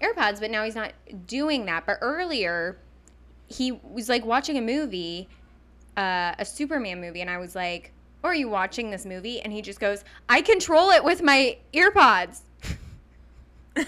AirPods, 0.00 0.40
but 0.40 0.50
now 0.50 0.64
he's 0.64 0.74
not 0.74 0.92
doing 1.28 1.66
that. 1.66 1.86
But 1.86 1.98
earlier 2.00 2.78
he 3.50 3.72
was 3.72 4.08
like 4.08 4.24
watching 4.24 4.56
a 4.56 4.60
movie, 4.62 5.28
uh, 5.96 6.34
a 6.38 6.44
Superman 6.44 7.00
movie, 7.00 7.20
and 7.20 7.28
I 7.28 7.36
was 7.38 7.54
like, 7.54 7.92
oh, 8.24 8.28
"Are 8.28 8.34
you 8.34 8.48
watching 8.48 8.90
this 8.90 9.04
movie?" 9.04 9.40
And 9.40 9.52
he 9.52 9.60
just 9.60 9.80
goes, 9.80 10.04
"I 10.28 10.40
control 10.40 10.90
it 10.90 11.04
with 11.04 11.22
my 11.22 11.58
earpods." 11.74 12.40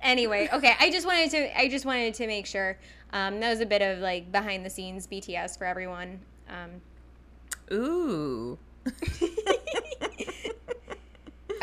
anyway, 0.00 0.48
okay. 0.52 0.74
I 0.78 0.90
just 0.90 1.06
wanted 1.06 1.30
to. 1.32 1.58
I 1.58 1.68
just 1.68 1.84
wanted 1.84 2.14
to 2.14 2.26
make 2.26 2.46
sure. 2.46 2.78
Um, 3.12 3.40
that 3.40 3.50
was 3.50 3.60
a 3.60 3.66
bit 3.66 3.82
of 3.82 3.98
like 3.98 4.30
behind 4.30 4.64
the 4.64 4.70
scenes 4.70 5.06
BTS 5.06 5.58
for 5.58 5.64
everyone. 5.64 6.20
Um, 6.48 6.80
Ooh. 7.76 8.58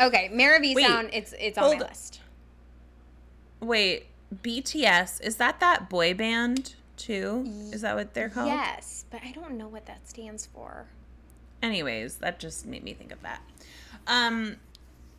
okay, 0.00 0.28
Mara 0.32 0.60
V 0.60 0.74
Wait, 0.74 0.86
sound. 0.86 1.10
It's 1.12 1.32
it's 1.38 1.56
on 1.56 1.64
hold- 1.64 1.78
my 1.80 1.86
list. 1.88 2.20
Wait, 3.60 4.06
BTS, 4.34 5.22
is 5.22 5.36
that 5.36 5.60
that 5.60 5.88
boy 5.88 6.14
band 6.14 6.74
too? 6.96 7.44
Is 7.72 7.82
that 7.82 7.94
what 7.96 8.14
they're 8.14 8.28
called? 8.28 8.48
Yes, 8.48 9.04
but 9.10 9.20
I 9.24 9.32
don't 9.32 9.52
know 9.52 9.68
what 9.68 9.86
that 9.86 10.08
stands 10.08 10.46
for. 10.46 10.86
Anyways, 11.62 12.16
that 12.16 12.38
just 12.38 12.66
made 12.66 12.82
me 12.84 12.94
think 12.94 13.12
of 13.12 13.22
that. 13.22 13.40
Um 14.06 14.56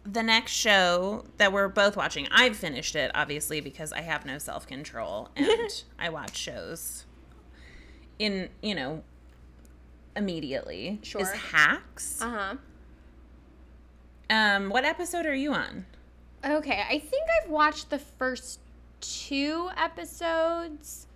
the 0.03 0.23
next 0.23 0.53
show 0.53 1.25
that 1.35 1.51
we're 1.51 1.67
both 1.67 1.97
watching, 1.97 2.27
I've 2.31 2.55
finished 2.55 2.95
it 2.95 3.11
obviously 3.13 3.59
because 3.59 3.91
I 3.91 4.01
have 4.01 4.25
no 4.25 4.37
self-control 4.37 5.29
and 5.35 5.83
I 5.99 6.09
watch 6.09 6.37
shows 6.37 7.05
in, 8.19 8.49
you 8.61 8.73
know, 8.75 9.03
immediately. 10.15 10.99
Sure. 11.03 11.21
Is 11.21 11.31
Hacks. 11.31 12.21
Uh 12.21 12.29
huh. 12.29 12.55
Um 14.29 14.69
what 14.69 14.85
episode 14.85 15.25
are 15.25 15.35
you 15.35 15.53
on? 15.53 15.85
Okay, 16.45 16.83
I 16.87 16.99
think 16.99 17.23
I've 17.41 17.49
watched 17.49 17.89
the 17.89 17.99
first 17.99 18.59
two 19.01 19.69
episodes. 19.75 21.07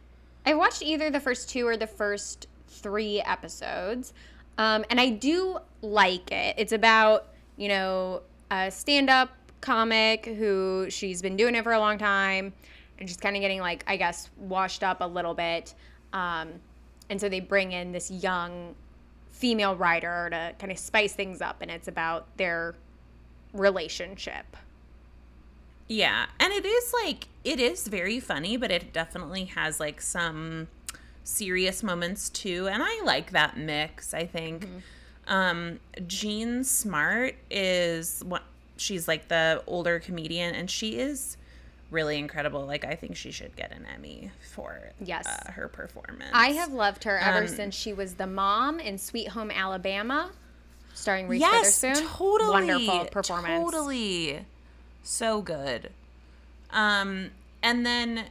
I 0.45 0.53
watched 0.55 0.81
either 0.81 1.09
the 1.09 1.19
first 1.19 1.49
two 1.49 1.67
or 1.67 1.77
the 1.77 1.87
first 1.87 2.47
three 2.67 3.21
episodes. 3.21 4.13
Um, 4.57 4.83
and 4.89 4.99
I 4.99 5.09
do 5.09 5.59
like 5.81 6.31
it. 6.31 6.55
It's 6.57 6.71
about, 6.71 7.27
you 7.57 7.67
know, 7.67 8.21
a 8.49 8.71
stand 8.71 9.09
up 9.09 9.29
comic 9.61 10.25
who 10.25 10.87
she's 10.89 11.21
been 11.21 11.37
doing 11.37 11.55
it 11.55 11.63
for 11.63 11.73
a 11.73 11.79
long 11.79 11.97
time 11.97 12.53
and 12.99 13.07
she's 13.07 13.17
kind 13.17 13.35
of 13.35 13.41
getting, 13.41 13.59
like, 13.59 13.83
I 13.87 13.97
guess, 13.97 14.29
washed 14.37 14.83
up 14.83 15.01
a 15.01 15.07
little 15.07 15.33
bit. 15.33 15.73
Um, 16.13 16.49
and 17.09 17.19
so 17.19 17.29
they 17.29 17.39
bring 17.39 17.71
in 17.71 17.91
this 17.91 18.11
young 18.11 18.75
female 19.29 19.75
writer 19.75 20.29
to 20.29 20.53
kind 20.59 20.71
of 20.71 20.77
spice 20.77 21.13
things 21.13 21.41
up, 21.41 21.57
and 21.61 21.71
it's 21.71 21.87
about 21.87 22.25
their 22.37 22.75
relationship. 23.53 24.45
Yeah, 25.91 26.27
and 26.39 26.53
it 26.53 26.65
is 26.65 26.93
like 27.03 27.27
it 27.43 27.60
is 27.60 27.86
very 27.88 28.21
funny, 28.21 28.55
but 28.55 28.71
it 28.71 28.93
definitely 28.93 29.45
has 29.45 29.77
like 29.77 30.00
some 30.01 30.69
serious 31.25 31.83
moments 31.83 32.29
too, 32.29 32.69
and 32.71 32.81
I 32.81 33.01
like 33.03 33.31
that 33.31 33.57
mix. 33.57 34.13
I 34.13 34.25
think 34.25 34.69
um, 35.27 35.79
Jean 36.07 36.63
Smart 36.63 37.36
is 37.50 38.24
what 38.25 38.43
she's 38.77 39.05
like 39.10 39.27
the 39.27 39.63
older 39.67 40.00
comedian, 40.00 40.55
and 40.55 40.69
she 40.71 40.98
is 40.98 41.36
really 41.89 42.17
incredible. 42.17 42.65
Like 42.65 42.86
I 42.86 42.95
think 42.95 43.17
she 43.17 43.31
should 43.31 43.53
get 43.57 43.74
an 43.74 43.86
Emmy 43.93 44.31
for 44.53 44.91
Yes. 45.03 45.27
uh, 45.27 45.51
her 45.51 45.67
performance. 45.67 46.31
I 46.33 46.53
have 46.53 46.71
loved 46.71 47.03
her 47.03 47.17
ever 47.17 47.39
Um, 47.39 47.48
since 47.50 47.75
she 47.75 47.91
was 47.91 48.13
the 48.13 48.27
mom 48.27 48.79
in 48.79 48.98
Sweet 48.98 49.27
Home 49.29 49.51
Alabama, 49.51 50.31
starring 50.93 51.27
Reese 51.27 51.41
yes, 51.41 51.83
Witherspoon. 51.83 52.07
totally 52.07 52.50
Wonderful 52.50 53.05
performance. 53.12 53.62
Totally, 53.62 54.45
so 55.03 55.41
good. 55.41 55.91
Um, 56.70 57.31
and 57.63 57.86
then 57.86 58.25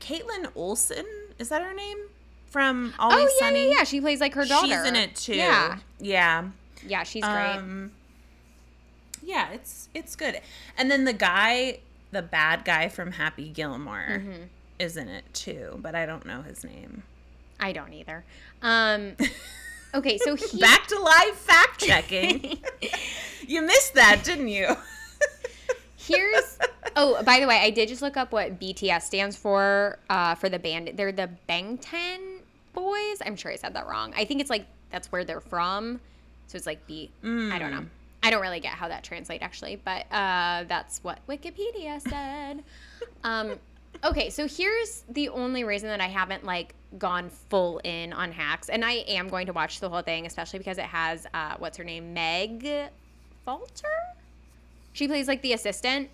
Kaitlin 0.00 0.50
Olson 0.54 1.06
is 1.38 1.48
that 1.50 1.62
her 1.62 1.74
name 1.74 1.98
from 2.46 2.94
Always 2.98 3.18
Oh 3.18 3.20
yeah, 3.40 3.46
Sunny? 3.46 3.68
yeah, 3.70 3.74
yeah. 3.78 3.84
She 3.84 4.00
plays 4.00 4.20
like 4.20 4.34
her 4.34 4.44
daughter. 4.44 4.66
She's 4.66 4.84
in 4.84 4.96
it 4.96 5.14
too. 5.14 5.34
Yeah, 5.34 5.78
yeah. 6.00 6.48
yeah, 6.86 7.02
she's 7.04 7.22
great. 7.24 7.56
Um, 7.56 7.92
yeah, 9.22 9.50
it's 9.52 9.88
it's 9.94 10.16
good. 10.16 10.40
And 10.78 10.90
then 10.90 11.04
the 11.04 11.12
guy, 11.12 11.78
the 12.12 12.22
bad 12.22 12.64
guy 12.64 12.88
from 12.88 13.12
Happy 13.12 13.48
Gilmore, 13.48 14.06
Mm-hmm. 14.10 14.42
is 14.78 14.96
in 14.96 15.08
it 15.08 15.24
too, 15.32 15.78
but 15.82 15.94
I 15.94 16.06
don't 16.06 16.24
know 16.26 16.42
his 16.42 16.64
name. 16.64 17.02
I 17.58 17.72
don't 17.72 17.92
either. 17.92 18.24
Um, 18.62 19.12
okay, 19.94 20.18
so 20.18 20.34
he, 20.36 20.60
Back 20.60 20.86
to 20.88 20.98
live 21.00 21.34
fact 21.36 21.80
checking. 21.84 22.58
you 23.46 23.62
missed 23.62 23.94
that, 23.94 24.22
didn't 24.24 24.48
you? 24.48 24.76
Here's. 26.06 26.58
Oh, 26.94 27.22
by 27.24 27.40
the 27.40 27.46
way, 27.46 27.58
I 27.58 27.70
did 27.70 27.88
just 27.88 28.00
look 28.00 28.16
up 28.16 28.32
what 28.32 28.58
BTS 28.58 29.02
stands 29.02 29.36
for. 29.36 29.98
Uh, 30.08 30.34
for 30.34 30.48
the 30.48 30.58
band, 30.58 30.92
they're 30.94 31.12
the 31.12 31.30
Bangtan 31.48 32.38
Boys. 32.72 33.22
I'm 33.24 33.36
sure 33.36 33.52
I 33.52 33.56
said 33.56 33.74
that 33.74 33.86
wrong. 33.86 34.14
I 34.16 34.24
think 34.24 34.40
it's 34.40 34.50
like 34.50 34.66
that's 34.90 35.10
where 35.12 35.24
they're 35.24 35.40
from. 35.40 36.00
So 36.46 36.56
it's 36.56 36.66
like 36.66 36.86
B. 36.86 37.10
I 37.22 37.58
don't 37.58 37.70
know. 37.70 37.84
I 38.22 38.30
don't 38.30 38.40
really 38.40 38.60
get 38.60 38.72
how 38.72 38.88
that 38.88 39.04
translates 39.04 39.42
actually, 39.42 39.76
but 39.76 40.06
uh, 40.12 40.64
that's 40.64 41.02
what 41.04 41.18
Wikipedia 41.28 42.00
said. 42.00 42.64
um, 43.24 43.58
okay, 44.02 44.30
so 44.30 44.48
here's 44.48 45.04
the 45.08 45.28
only 45.28 45.64
reason 45.64 45.88
that 45.88 46.00
I 46.00 46.08
haven't 46.08 46.44
like 46.44 46.74
gone 46.98 47.30
full 47.30 47.78
in 47.84 48.12
on 48.12 48.32
hacks, 48.32 48.68
and 48.68 48.84
I 48.84 49.04
am 49.08 49.28
going 49.28 49.46
to 49.46 49.52
watch 49.52 49.80
the 49.80 49.88
whole 49.88 50.02
thing, 50.02 50.26
especially 50.26 50.58
because 50.58 50.78
it 50.78 50.84
has 50.84 51.26
uh, 51.34 51.54
what's 51.58 51.76
her 51.78 51.84
name, 51.84 52.14
Meg 52.14 52.64
Stalter. 53.46 53.82
She 54.96 55.06
plays 55.06 55.28
like 55.28 55.42
the 55.42 55.52
assistant, 55.52 56.08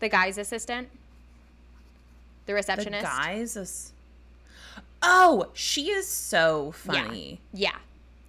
the 0.00 0.08
guy's 0.08 0.38
assistant, 0.38 0.88
the 2.46 2.54
receptionist. 2.54 3.04
The 3.04 3.08
guys 3.08 3.56
is. 3.56 3.92
Oh, 5.00 5.48
she 5.54 5.90
is 5.90 6.08
so 6.08 6.72
funny. 6.72 7.40
Yeah, 7.52 7.76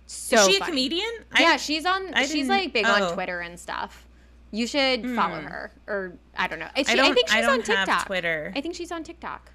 so 0.05 0.35
is 0.35 0.45
she 0.47 0.55
a 0.57 0.59
funny. 0.59 0.69
comedian? 0.71 1.09
yeah, 1.39 1.57
she's 1.57 1.87
on. 1.87 2.13
I 2.13 2.27
she's 2.27 2.47
like 2.47 2.71
big 2.71 2.85
on 2.85 3.01
oh. 3.01 3.13
Twitter 3.15 3.39
and 3.39 3.59
stuff. 3.59 4.05
You 4.51 4.67
should 4.67 5.03
follow 5.15 5.41
her, 5.41 5.71
or 5.87 6.13
I 6.37 6.47
don't 6.47 6.59
know. 6.59 6.67
She, 6.77 6.85
I 6.87 6.91
I, 6.91 6.95
don't. 6.95 7.15
think 7.15 7.29
she's 7.29 7.35
I 7.37 7.41
don't 7.41 7.49
on 7.51 7.63
TikTok. 7.63 7.87
have 7.87 8.05
Twitter. 8.05 8.53
I 8.55 8.61
think 8.61 8.75
she's 8.75 8.91
on 8.91 9.03
TikTok. 9.03 9.51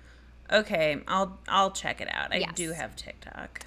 Okay, 0.51 0.99
I'll 1.07 1.39
I'll 1.47 1.71
check 1.71 2.01
it 2.01 2.09
out. 2.13 2.33
I 2.33 2.39
Yes. 2.39 2.55
do 2.57 2.73
have 2.73 2.97
TikTok. 2.97 3.61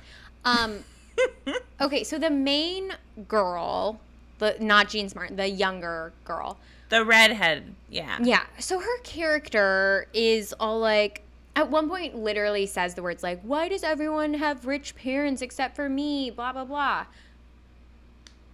Um, 0.43 0.83
okay, 1.81 2.03
so 2.03 2.19
the 2.19 2.29
main 2.29 2.91
girl, 3.29 4.01
the 4.39 4.55
not 4.59 4.89
Jean 4.89 5.09
Smart, 5.09 5.35
the 5.35 5.47
younger 5.49 6.13
girl. 6.25 6.57
The 6.89 7.03
redhead, 7.03 7.75
yeah. 7.89 8.17
Yeah. 8.21 8.43
So 8.59 8.79
her 8.79 8.97
character 9.03 10.07
is 10.13 10.53
all 10.59 10.79
like, 10.79 11.23
at 11.55 11.69
one 11.69 11.89
point, 11.89 12.15
literally 12.15 12.65
says 12.65 12.93
the 12.93 13.03
words 13.03 13.23
like, 13.23 13.41
"Why 13.41 13.67
does 13.67 13.83
everyone 13.83 14.35
have 14.35 14.65
rich 14.65 14.95
parents 14.95 15.41
except 15.41 15.75
for 15.75 15.89
me?" 15.89 16.29
Blah 16.29 16.53
blah 16.53 16.65
blah. 16.65 17.05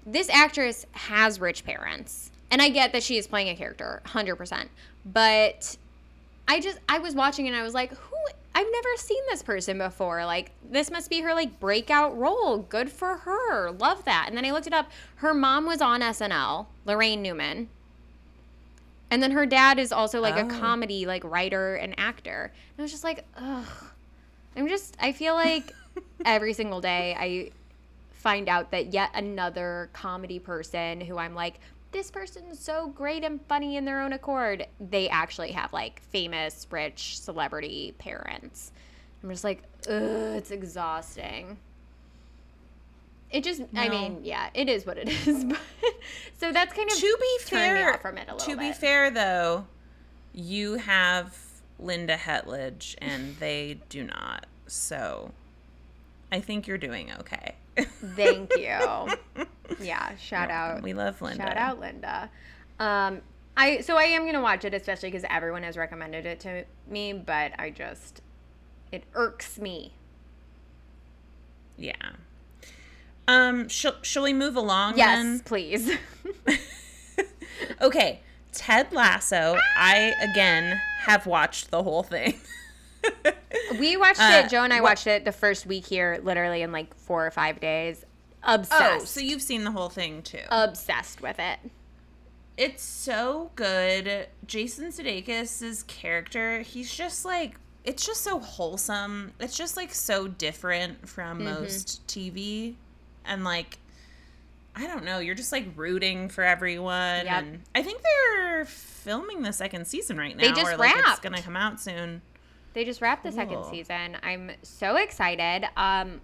this 0.06 0.30
actress 0.30 0.86
has 0.92 1.40
rich 1.40 1.64
parents. 1.66 2.32
And 2.52 2.62
I 2.62 2.70
get 2.70 2.92
that 2.94 3.04
she 3.04 3.18
is 3.18 3.26
playing 3.28 3.50
a 3.50 3.56
character, 3.56 4.02
100%. 4.06 4.68
But 5.06 5.78
I 6.48 6.60
just, 6.60 6.78
I 6.90 7.00
was 7.00 7.16
watching 7.16 7.48
and 7.48 7.56
I 7.56 7.64
was 7.64 7.74
like, 7.74 7.92
who, 7.94 8.16
I've 8.56 8.68
never 8.72 8.90
seen 8.98 9.22
this 9.30 9.42
person 9.42 9.78
before. 9.80 10.26
Like, 10.26 10.52
this 10.70 10.92
must 10.92 11.10
be 11.10 11.22
her, 11.22 11.34
like, 11.34 11.60
breakout 11.60 12.16
role. 12.18 12.60
Good 12.60 12.92
for 12.92 13.18
her. 13.18 13.72
Love 13.72 14.06
that. 14.06 14.26
And 14.28 14.38
then 14.38 14.46
I 14.46 14.52
looked 14.52 14.68
it 14.68 14.74
up. 14.74 14.92
Her 15.16 15.34
mom 15.34 15.66
was 15.66 15.82
on 15.82 16.02
SNL, 16.02 16.68
Laraine 16.86 17.20
Newman. 17.22 17.70
And 19.10 19.22
then 19.22 19.32
her 19.32 19.46
dad 19.46 19.80
is 19.80 19.92
also, 19.92 20.22
like, 20.22 20.36
Oh. 20.36 20.46
a 20.46 20.50
comedy, 20.60 21.06
like, 21.06 21.24
writer 21.24 21.76
and 21.76 21.94
actor. 22.00 22.52
And 22.54 22.80
I 22.80 22.82
was 22.84 22.92
just 22.92 23.04
like, 23.04 23.26
ugh. 23.38 23.66
I'm 24.56 24.68
just, 24.68 24.96
I 25.00 25.14
feel 25.14 25.34
like 25.34 25.74
every 26.26 26.54
single 26.54 26.80
day 26.82 27.16
I 27.18 27.52
find 28.12 28.48
out 28.48 28.72
that 28.72 28.94
yet 28.94 29.10
another 29.16 29.90
comedy 29.94 30.38
person 30.40 31.02
who 31.02 31.18
I'm 31.18 31.34
like, 31.36 31.60
this 31.94 32.12
person's 32.12 32.60
so 32.60 32.88
great 32.88 33.24
and 33.24 33.40
funny 33.48 33.78
in 33.78 33.86
their 33.86 34.02
own 34.02 34.14
accord, 34.14 34.68
they 34.80 35.08
actually 35.10 35.52
have 35.52 35.72
like 35.72 36.02
famous, 36.02 36.68
rich 36.70 37.20
celebrity 37.20 37.94
parents. 37.98 38.72
I'm 39.24 39.30
just 39.30 39.44
like, 39.44 39.64
ugh, 39.88 40.36
it's 40.36 40.52
exhausting. 40.52 41.58
It 43.32 43.44
just, 43.44 43.64
I 43.76 43.90
mean, 43.90 44.20
yeah, 44.24 44.50
it 44.54 44.70
is 44.70 44.86
what 44.86 44.98
it 44.98 45.10
is. 45.28 45.44
But, 45.46 45.60
so 46.38 46.52
that's 46.52 46.74
kind 46.74 46.92
of 46.92 46.98
to 46.98 47.18
be 47.20 47.38
fair, 47.44 47.98
from 47.98 48.18
it 48.18 48.28
a 48.30 48.38
to 48.38 48.58
be 48.58 48.68
bit. 48.68 48.76
fair 48.76 49.10
though, 49.10 49.66
you 50.34 50.76
have 50.76 51.38
Linda 51.80 52.18
Hetledge 52.18 52.96
and 53.00 53.38
they 53.38 53.80
do 53.90 54.04
not. 54.04 54.46
So 54.68 55.32
I 56.32 56.40
think 56.42 56.68
you're 56.68 56.78
doing 56.78 57.12
okay. 57.20 57.56
Thank 58.16 58.56
you. 58.58 59.46
Yeah, 59.80 60.16
shout 60.18 60.52
out. 60.52 60.84
We 60.84 60.94
love 60.94 61.20
Linda. 61.22 61.38
Shout 61.44 61.58
out 61.58 61.80
Linda. 61.80 62.30
Um, 62.80 63.22
I 63.58 63.80
so 63.82 63.98
I 63.98 64.04
am 64.04 64.26
gonna 64.26 64.42
watch 64.42 64.66
it, 64.66 64.74
especially 64.74 65.10
because 65.10 65.26
everyone 65.30 65.64
has 65.64 65.78
recommended 65.78 66.26
it 66.28 66.40
to 66.42 66.66
me. 66.88 67.14
But 67.14 67.54
I 67.58 67.72
just 67.72 68.22
it 68.92 69.06
irks 69.16 69.58
me. 69.58 69.94
Yeah. 71.78 71.94
Um, 73.28 73.68
shall, 73.70 73.96
shall 74.04 74.24
we 74.24 74.34
move 74.34 74.56
along 74.58 74.98
Yes, 74.98 75.18
then? 75.24 75.40
please. 75.40 75.92
Okay. 77.82 78.22
Ted 78.52 78.94
Lasso, 78.94 79.58
I 79.76 80.14
again 80.22 80.80
have 81.06 81.26
watched 81.26 81.72
the 81.72 81.82
whole 81.84 82.04
thing. 82.04 82.40
we 83.80 83.98
watched 83.98 84.20
Uh, 84.20 84.44
it. 84.46 84.50
Joe 84.50 84.64
and 84.64 84.74
I 84.74 84.82
what- 84.82 84.92
watched 84.92 85.08
it 85.08 85.26
the 85.26 85.32
first 85.32 85.66
week 85.66 85.86
here, 85.86 86.20
literally 86.24 86.62
in 86.62 86.72
like 86.72 86.94
four 86.96 87.26
or 87.26 87.32
five 87.32 87.60
days. 87.60 88.06
Obsessed. 88.44 88.82
oh, 89.02 89.06
so 89.06 89.20
you've 89.22 89.42
seen 89.42 89.64
the 89.64 89.72
whole 89.72 89.90
thing 89.90 90.22
too. 90.22 90.40
obsessed 90.50 91.22
with 91.22 91.40
it. 91.40 91.60
It's 92.58 92.84
so 92.84 93.52
good. 93.56 94.28
Jason 94.46 94.90
Sudeikis' 94.90 95.88
character, 95.88 96.60
he's 96.62 96.94
just 96.94 97.26
like 97.26 97.56
it's 97.84 98.06
just 98.06 98.22
so 98.22 98.40
wholesome. 98.40 99.34
It's 99.40 99.58
just 99.58 99.76
like 99.76 99.94
so 99.94 100.28
different 100.28 101.08
from 101.10 101.40
Mm-hmm. 101.40 101.46
most 101.62 102.06
TV 102.08 102.76
and 103.26 103.44
like 103.44 103.78
I 104.76 104.88
don't 104.88 105.04
know, 105.06 105.20
you're 105.20 105.36
just 105.36 105.52
like 105.52 105.68
rooting 105.76 106.30
for 106.30 106.44
everyone 106.44 107.26
Yep. 107.26 107.28
and 107.44 107.62
I 107.76 107.82
think 107.84 108.02
they're 108.02 108.66
filming 108.66 109.42
the 109.44 109.54
second 109.54 109.86
season 109.86 110.18
right 110.18 110.36
now 110.36 110.44
They 110.44 110.52
just 110.52 110.74
or 110.74 110.78
like 110.78 110.94
it's 110.98 111.20
going 111.20 111.36
to 111.36 111.42
come 111.42 111.56
out 111.56 111.80
soon. 111.80 112.22
They 112.74 112.86
just 112.86 113.02
wrapped 113.02 113.24
the 113.24 113.32
second 113.32 113.66
season. 113.66 114.18
I'm 114.24 114.52
so 114.64 114.96
excited. 114.96 115.68
Um, 115.78 116.22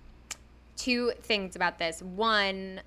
two 0.75 1.11
things 1.21 1.55
about 1.55 1.77
this. 1.77 2.01
One, 2.01 2.81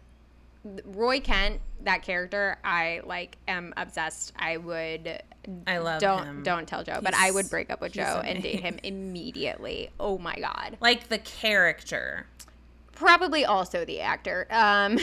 Roy 0.84 1.20
Kent, 1.20 1.60
that 1.82 2.02
character, 2.02 2.58
I 2.64 3.00
like 3.04 3.36
am 3.46 3.72
obsessed. 3.76 4.32
I 4.36 4.56
would 4.56 5.22
I 5.66 5.78
love 5.78 6.00
don't 6.00 6.24
him. 6.24 6.42
don't 6.42 6.66
tell 6.66 6.84
Joe, 6.84 7.00
but 7.02 7.14
I 7.14 7.30
would 7.30 7.50
break 7.50 7.70
up 7.70 7.80
with 7.80 7.94
he's 7.94 8.04
Joe 8.04 8.20
and 8.24 8.42
date 8.42 8.60
him 8.60 8.78
immediately. 8.82 9.90
Oh 9.98 10.18
my 10.18 10.36
god. 10.36 10.76
Like 10.80 11.08
the 11.08 11.18
character. 11.18 12.26
Probably 12.92 13.44
also 13.44 13.84
the 13.84 14.00
actor. 14.00 14.46
Um, 14.50 14.98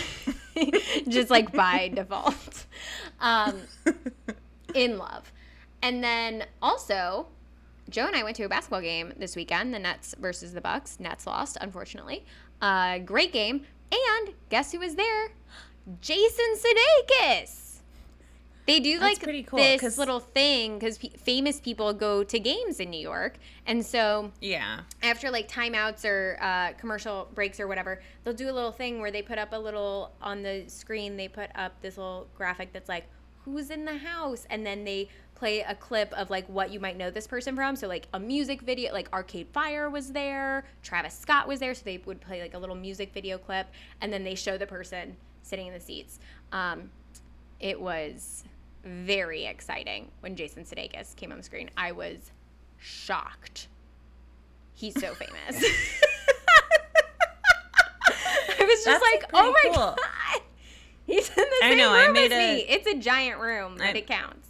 just 1.10 1.30
like 1.30 1.52
by 1.52 1.90
default. 1.94 2.66
Um, 3.20 3.62
in 4.74 4.98
love. 4.98 5.32
And 5.82 6.04
then 6.04 6.46
also, 6.62 7.28
Joe 7.90 8.06
and 8.08 8.16
I 8.16 8.24
went 8.24 8.36
to 8.38 8.44
a 8.44 8.50
basketball 8.50 8.82
game 8.82 9.14
this 9.18 9.36
weekend, 9.36 9.74
the 9.74 9.80
Nets 9.80 10.16
versus 10.20 10.54
the 10.54 10.62
Bucks. 10.62 11.00
Nets 11.00 11.26
lost, 11.26 11.58
unfortunately. 11.62 12.26
Uh, 12.62 13.00
great 13.00 13.32
game. 13.34 13.66
And 13.92 14.34
guess 14.50 14.72
who 14.72 14.80
was 14.80 14.96
there? 14.96 15.30
Jason 16.02 16.56
Sudeikis. 16.56 17.66
They 18.68 18.80
do 18.80 19.00
That's 19.00 19.24
like 19.24 19.48
cool, 19.48 19.58
this 19.58 19.82
'cause- 19.82 19.98
little 19.98 20.20
thing 20.20 20.78
because 20.78 21.00
pe- 21.00 21.10
famous 21.10 21.60
people 21.60 21.92
go 21.94 22.24
to 22.24 22.40
games 22.40 22.80
in 22.80 22.92
New 22.92 23.00
York, 23.00 23.38
and 23.66 23.84
so 23.84 24.32
Yeah. 24.42 24.82
after 25.02 25.32
like 25.32 25.50
timeouts 25.50 26.06
or 26.06 26.38
uh, 26.40 26.74
commercial 26.74 27.30
breaks 27.34 27.60
or 27.60 27.68
whatever, 27.68 28.04
they'll 28.24 28.36
do 28.36 28.48
a 28.48 28.54
little 28.54 28.72
thing 28.72 29.00
where 29.02 29.10
they 29.10 29.24
put 29.24 29.40
up 29.40 29.54
a 29.54 29.58
little 29.58 30.12
on 30.22 30.44
the 30.44 30.66
screen. 30.68 31.18
They 31.18 31.28
put 31.28 31.50
up 31.56 31.82
this 31.82 31.98
little 31.98 32.28
graphic 32.38 32.72
that's 32.72 32.90
like, 32.90 33.06
"Who's 33.46 33.72
in 33.72 33.86
the 33.86 33.98
house?" 33.98 34.46
and 34.52 34.64
then 34.64 34.84
they 34.84 35.10
play 35.40 35.62
a 35.62 35.74
clip 35.74 36.14
of 36.14 36.30
like 36.30 36.46
what 36.48 36.70
you 36.70 36.80
might 36.82 36.98
know 36.98 37.10
this 37.10 37.26
person 37.26 37.56
from. 37.56 37.76
So 37.78 37.88
like 37.88 38.08
a 38.14 38.20
music 38.20 38.62
video, 38.62 38.92
like 38.94 39.08
Arcade 39.14 39.48
Fire 39.54 39.90
was 39.90 40.12
there, 40.12 40.66
Travis 40.84 41.18
Scott 41.18 41.48
was 41.48 41.60
there, 41.62 41.74
so 41.74 41.82
they 41.86 41.98
would 42.06 42.20
play 42.22 42.42
like 42.42 42.54
a 42.54 42.58
little 42.60 42.76
music 42.76 43.14
video 43.14 43.38
clip, 43.38 43.68
and 44.02 44.12
then 44.12 44.24
they 44.26 44.36
show 44.36 44.58
the 44.58 44.68
person 44.68 45.16
sitting 45.42 45.68
in 45.68 45.74
the 45.74 45.80
seats. 45.80 46.20
Um, 46.52 46.90
it 47.60 47.80
was 47.80 48.44
very 48.84 49.46
exciting 49.46 50.10
when 50.20 50.36
Jason 50.36 50.64
Sudeikis 50.64 51.16
came 51.16 51.32
on 51.32 51.38
the 51.38 51.44
screen. 51.44 51.70
I 51.78 51.92
was 51.94 52.32
shocked. 52.78 53.68
He's 54.76 55.00
so 55.00 55.14
famous. 55.14 55.64
I 58.08 58.64
was 58.66 58.84
just 58.84 58.86
That's 58.86 59.02
like, 59.04 59.30
oh 59.34 59.52
my 59.52 59.62
cool. 59.64 59.74
god, 59.74 60.42
he's 61.06 61.30
in 61.30 61.36
the 61.36 61.42
I 61.64 61.70
same 61.70 61.78
know, 61.78 61.92
I 61.92 62.04
room 62.06 62.14
made 62.14 62.32
as 62.32 62.38
a- 62.38 62.56
me. 62.56 62.62
It's 62.68 62.88
a 62.88 62.96
giant 62.96 63.40
room, 63.40 63.76
but 63.78 63.88
I- 63.88 63.92
it 63.92 64.08
counts. 64.08 64.49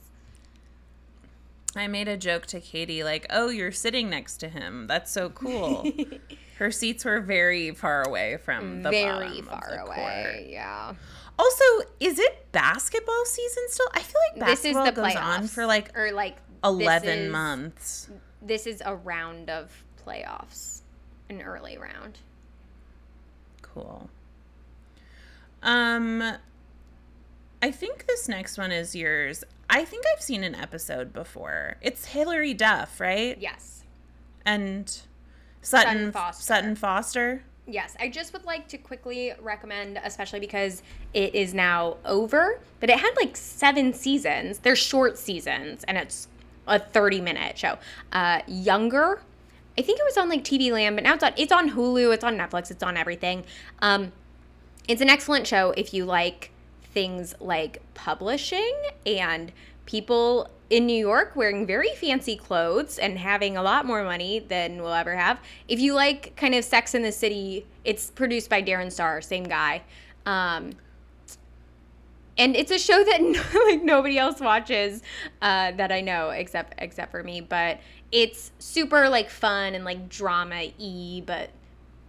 I 1.75 1.88
made 1.88 2.08
a 2.08 2.17
joke 2.17 2.45
to 2.47 2.60
Katie 2.60 3.03
like, 3.03 3.25
"Oh, 3.29 3.49
you're 3.49 3.71
sitting 3.71 4.10
next 4.10 4.38
to 4.38 4.49
him. 4.49 4.88
That's 4.88 5.12
so 5.12 5.29
cool." 5.29 5.86
Her 6.58 6.71
seats 6.71 7.05
were 7.05 7.21
very 7.21 7.71
far 7.71 8.03
away 8.03 8.36
from 8.38 8.82
the 8.84 8.89
Very 8.89 9.41
far 9.43 9.79
away. 9.86 9.95
court. 9.95 10.47
Yeah. 10.49 10.93
Also, 11.38 11.63
is 12.01 12.19
it 12.19 12.51
basketball 12.51 13.23
season 13.25 13.63
still? 13.69 13.88
I 13.93 14.01
feel 14.01 14.19
like 14.34 14.45
This 14.49 14.65
is 14.65 14.73
basketball 14.73 14.86
the 14.86 14.91
goes 14.91 15.13
playoffs 15.13 15.39
on 15.39 15.47
for 15.47 15.65
like 15.65 15.97
or 15.97 16.12
like 16.12 16.36
11 16.65 17.08
is- 17.19 17.32
months. 17.32 18.10
This 18.41 18.67
is 18.67 18.82
a 18.86 18.93
round 18.95 19.49
of 19.49 19.84
playoffs, 20.05 20.82
an 21.29 21.41
early 21.41 21.77
round. 21.77 22.17
Cool. 23.62 24.10
Um 25.63 26.21
I 27.62 27.71
think 27.71 28.05
this 28.08 28.27
next 28.27 28.58
one 28.58 28.71
is 28.71 28.95
yours. 28.95 29.43
I 29.69 29.86
think 29.86 30.03
I've 30.13 30.21
seen 30.21 30.43
an 30.43 30.55
episode 30.55 31.13
before. 31.13 31.77
It's 31.82 32.05
Hilary 32.05 32.53
Duff, 32.53 32.99
right? 32.99 33.38
Yes. 33.39 33.84
And 34.45 34.99
Sutton 35.62 36.12
Foster. 36.12 36.43
Sutton 36.43 36.75
Foster. 36.75 37.43
Yes, 37.67 37.95
I 37.99 38.10
just 38.10 38.34
would 38.34 38.45
like 38.45 38.67
to 38.69 38.79
quickly 38.79 39.32
recommend, 39.39 39.99
especially 40.03 40.39
because 40.39 40.82
it 41.13 41.36
is 41.36 41.53
now 41.53 41.97
over, 42.03 42.60
but 42.79 42.89
it 42.89 42.97
had 42.97 43.12
like 43.15 43.38
seven 43.38 43.93
seasons. 43.93 44.60
They're 44.60 44.75
short 44.75 45.19
seasons, 45.19 45.84
and 45.84 45.95
it's 45.97 46.27
a 46.65 46.79
30 46.79 47.21
minute 47.21 47.58
show. 47.58 47.77
Uh, 48.12 48.41
Younger, 48.47 49.21
I 49.77 49.82
think 49.84 49.99
it 49.99 50.03
was 50.03 50.17
on 50.17 50.29
like 50.29 50.43
TV 50.43 50.71
Land, 50.71 50.95
but 50.95 51.03
now 51.03 51.13
it's 51.13 51.23
on, 51.23 51.34
it's 51.38 51.51
on 51.51 51.69
Hulu, 51.69 52.12
it's 52.13 52.23
on 52.23 52.38
Netflix, 52.38 52.71
it's 52.71 52.82
on 52.82 52.97
everything. 52.97 53.43
Um, 53.84 54.13
it's 54.88 55.01
an 55.01 55.10
excellent 55.10 55.45
show 55.45 55.71
if 55.77 55.93
you 55.93 56.05
like 56.05 56.51
things 56.93 57.36
like 57.39 57.82
publishing 57.93 58.75
and 59.06 59.52
people 59.86 60.49
in 60.69 60.86
New 60.86 60.97
York 60.97 61.36
wearing 61.36 61.65
very 61.65 61.89
fancy 61.95 62.36
clothes 62.36 62.99
and 62.99 63.17
having 63.17 63.58
a 63.58 63.63
lot 63.63 63.86
more 63.86 64.04
money 64.04 64.39
than 64.39 64.82
we'll 64.82 64.93
ever 64.93 65.15
have. 65.15 65.39
If 65.67 65.80
you 65.80 65.93
like 65.93 66.36
kind 66.36 66.54
of 66.54 66.63
Sex 66.63 66.93
in 66.93 67.02
the 67.02 67.12
City, 67.12 67.65
it's 67.84 68.12
produced 68.12 68.49
by 68.49 68.62
Darren 68.62 68.91
Star, 68.91 69.21
same 69.21 69.45
guy. 69.45 69.82
Um, 70.25 70.73
and 72.38 72.56
it's 72.56 72.71
a 72.71 72.80
show 72.80 73.04
that 73.04 73.21
like 73.67 73.84
nobody 73.84 74.17
else 74.17 74.39
watches 74.39 75.02
uh, 75.41 75.71
that 75.71 75.91
I 75.91 76.02
know 76.02 76.30
except 76.30 76.75
except 76.78 77.12
for 77.12 77.23
me. 77.23 77.41
But 77.41 77.80
it's 78.12 78.52
super 78.60 79.10
like 79.10 79.30
fun 79.30 79.75
and 79.75 79.84
like 79.84 80.08
drama 80.08 80.71
y, 80.80 81.23
but 81.25 81.49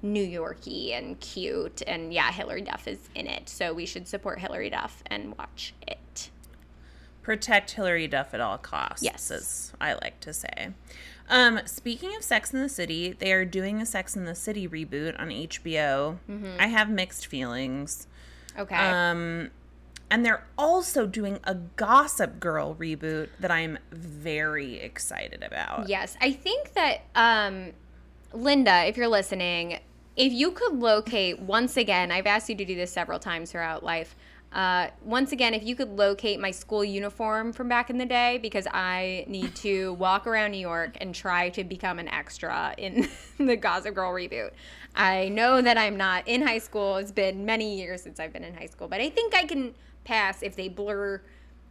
New 0.02 0.22
Yorky 0.22 0.92
and 0.92 1.18
cute. 1.20 1.82
And 1.86 2.12
yeah, 2.12 2.30
Hilary 2.32 2.62
Duff 2.62 2.88
is 2.88 2.98
in 3.14 3.26
it, 3.26 3.48
so 3.48 3.72
we 3.72 3.86
should 3.86 4.08
support 4.08 4.40
Hilary 4.40 4.70
Duff 4.70 5.02
and 5.06 5.36
watch 5.36 5.74
it. 5.86 6.30
Protect 7.22 7.72
Hilary 7.72 8.08
Duff 8.08 8.32
at 8.34 8.40
all 8.40 8.58
costs. 8.58 9.02
Yes. 9.04 9.30
as 9.30 9.72
I 9.80 9.94
like 9.94 10.20
to 10.20 10.32
say. 10.32 10.70
Um, 11.28 11.60
speaking 11.64 12.16
of 12.16 12.24
Sex 12.24 12.52
in 12.52 12.60
the 12.60 12.68
City, 12.68 13.12
they 13.12 13.32
are 13.32 13.44
doing 13.44 13.80
a 13.80 13.86
Sex 13.86 14.16
in 14.16 14.24
the 14.24 14.34
City 14.34 14.66
reboot 14.66 15.18
on 15.20 15.28
HBO. 15.28 16.18
Mm-hmm. 16.28 16.56
I 16.58 16.66
have 16.66 16.90
mixed 16.90 17.26
feelings. 17.26 18.08
Okay. 18.58 18.74
Um, 18.74 19.50
and 20.10 20.26
they're 20.26 20.44
also 20.58 21.06
doing 21.06 21.38
a 21.44 21.54
Gossip 21.54 22.40
Girl 22.40 22.74
reboot 22.74 23.28
that 23.38 23.52
I'm 23.52 23.78
very 23.92 24.80
excited 24.80 25.44
about. 25.44 25.88
Yes, 25.88 26.16
I 26.20 26.32
think 26.32 26.72
that 26.74 27.02
um, 27.14 27.72
Linda, 28.32 28.86
if 28.86 28.96
you're 28.96 29.08
listening, 29.08 29.78
if 30.20 30.34
you 30.34 30.50
could 30.50 30.74
locate 30.74 31.40
once 31.40 31.78
again, 31.78 32.12
I've 32.12 32.26
asked 32.26 32.50
you 32.50 32.54
to 32.54 32.64
do 32.66 32.74
this 32.74 32.92
several 32.92 33.18
times 33.18 33.52
throughout 33.52 33.82
life. 33.82 34.14
Uh, 34.52 34.88
once 35.02 35.32
again, 35.32 35.54
if 35.54 35.62
you 35.64 35.74
could 35.74 35.96
locate 35.96 36.38
my 36.38 36.50
school 36.50 36.84
uniform 36.84 37.54
from 37.54 37.70
back 37.70 37.88
in 37.88 37.96
the 37.96 38.04
day, 38.04 38.36
because 38.36 38.66
I 38.70 39.24
need 39.28 39.54
to 39.56 39.94
walk 39.98 40.26
around 40.26 40.50
New 40.50 40.58
York 40.58 40.98
and 41.00 41.14
try 41.14 41.48
to 41.50 41.64
become 41.64 41.98
an 41.98 42.06
extra 42.08 42.74
in 42.76 43.08
the 43.38 43.56
Gossip 43.56 43.94
Girl 43.94 44.12
reboot. 44.12 44.50
I 44.94 45.30
know 45.30 45.62
that 45.62 45.78
I'm 45.78 45.96
not 45.96 46.28
in 46.28 46.42
high 46.42 46.58
school. 46.58 46.98
It's 46.98 47.12
been 47.12 47.46
many 47.46 47.78
years 47.78 48.02
since 48.02 48.20
I've 48.20 48.34
been 48.34 48.44
in 48.44 48.52
high 48.52 48.66
school, 48.66 48.88
but 48.88 49.00
I 49.00 49.08
think 49.08 49.34
I 49.34 49.46
can 49.46 49.74
pass 50.04 50.42
if 50.42 50.54
they 50.54 50.68
blur 50.68 51.22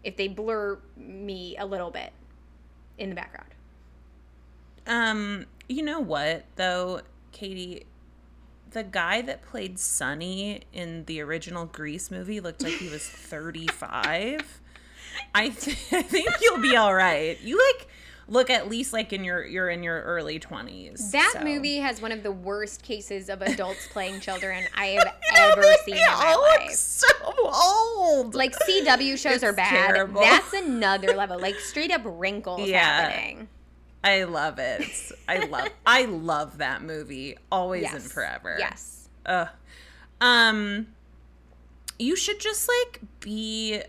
if 0.04 0.18
they 0.18 0.28
blur 0.28 0.80
me 0.98 1.56
a 1.58 1.66
little 1.68 1.92
bit 1.92 2.14
in 2.98 3.10
the 3.10 3.16
background. 3.16 3.50
Um, 4.88 5.46
you 5.68 5.84
know 5.84 6.00
what 6.00 6.46
though, 6.56 7.02
Katie? 7.32 7.86
The 8.72 8.84
guy 8.84 9.22
that 9.24 9.42
played 9.44 9.80
Sonny 9.80 10.62
in 10.74 11.06
the 11.06 11.22
original 11.22 11.66
Grease 11.66 12.12
movie 12.12 12.40
looked 12.40 12.62
like 12.64 12.74
he 12.74 12.90
was 12.90 13.04
35. 13.08 14.62
I, 15.34 15.50
th- 15.50 15.78
I 15.92 16.02
think 16.04 16.30
you'll 16.42 16.62
be 16.62 16.76
all 16.76 16.94
right. 16.94 17.40
You 17.42 17.58
like 17.58 17.88
look 18.28 18.52
at 18.52 18.70
least 18.70 18.94
like 18.94 19.12
in 19.12 19.24
your 19.24 19.44
you're 19.44 19.70
in 19.70 19.82
your 19.82 20.02
early 20.04 20.40
20s. 20.40 21.12
That 21.12 21.34
so. 21.40 21.44
movie 21.44 21.78
has 21.78 22.00
one 22.02 22.12
of 22.12 22.22
the 22.22 22.32
worst 22.32 22.84
cases 22.84 23.28
of 23.30 23.42
adults 23.42 23.88
playing 23.92 24.20
children 24.20 24.64
I 24.78 24.86
have 24.88 25.16
ever 25.36 25.64
seen 25.86 25.98
in 25.98 26.04
my 26.06 26.36
life. 26.60 26.72
so 26.74 27.08
old. 27.26 28.36
Like 28.36 28.56
CW 28.56 29.18
shows 29.18 29.36
It's 29.36 29.44
are 29.44 29.54
bad. 29.54 29.88
terrible. 29.96 30.22
That's 30.22 30.54
another 30.54 31.16
level. 31.16 31.40
Like 31.40 31.56
straight 31.56 31.92
up 31.92 32.02
wrinkles 32.06 32.70
Yeah. 32.70 32.80
happening. 33.10 33.48
I 34.04 34.24
love 34.24 34.60
it. 34.60 34.84
I 35.28 35.46
love 35.46 35.70
I 35.86 36.06
love 36.06 36.58
that 36.60 36.82
movie. 36.82 37.38
Always 37.52 37.92
and 37.92 38.02
forever. 38.04 38.56
Yes. 38.60 39.10
Ugh. 39.26 39.50
Um 40.22 40.88
you 41.98 42.16
should 42.16 42.40
just 42.40 42.70
like 42.70 43.02
be 43.20 43.82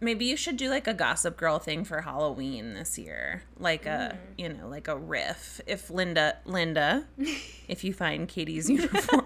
maybe 0.00 0.24
you 0.24 0.36
should 0.36 0.56
do 0.56 0.68
like 0.68 0.86
a 0.86 0.94
gossip 0.94 1.36
girl 1.36 1.58
thing 1.58 1.84
for 1.84 2.00
Halloween 2.00 2.74
this 2.74 2.98
year. 2.98 3.42
Like 3.58 3.86
a 3.86 4.18
you 4.36 4.48
know, 4.48 4.68
like 4.68 4.88
a 4.88 4.96
riff. 4.96 5.60
If 5.66 5.90
Linda 5.90 6.36
Linda, 6.44 7.06
if 7.68 7.84
you 7.84 7.92
find 7.92 8.28
Katie's 8.28 8.68
uniform. 8.68 9.24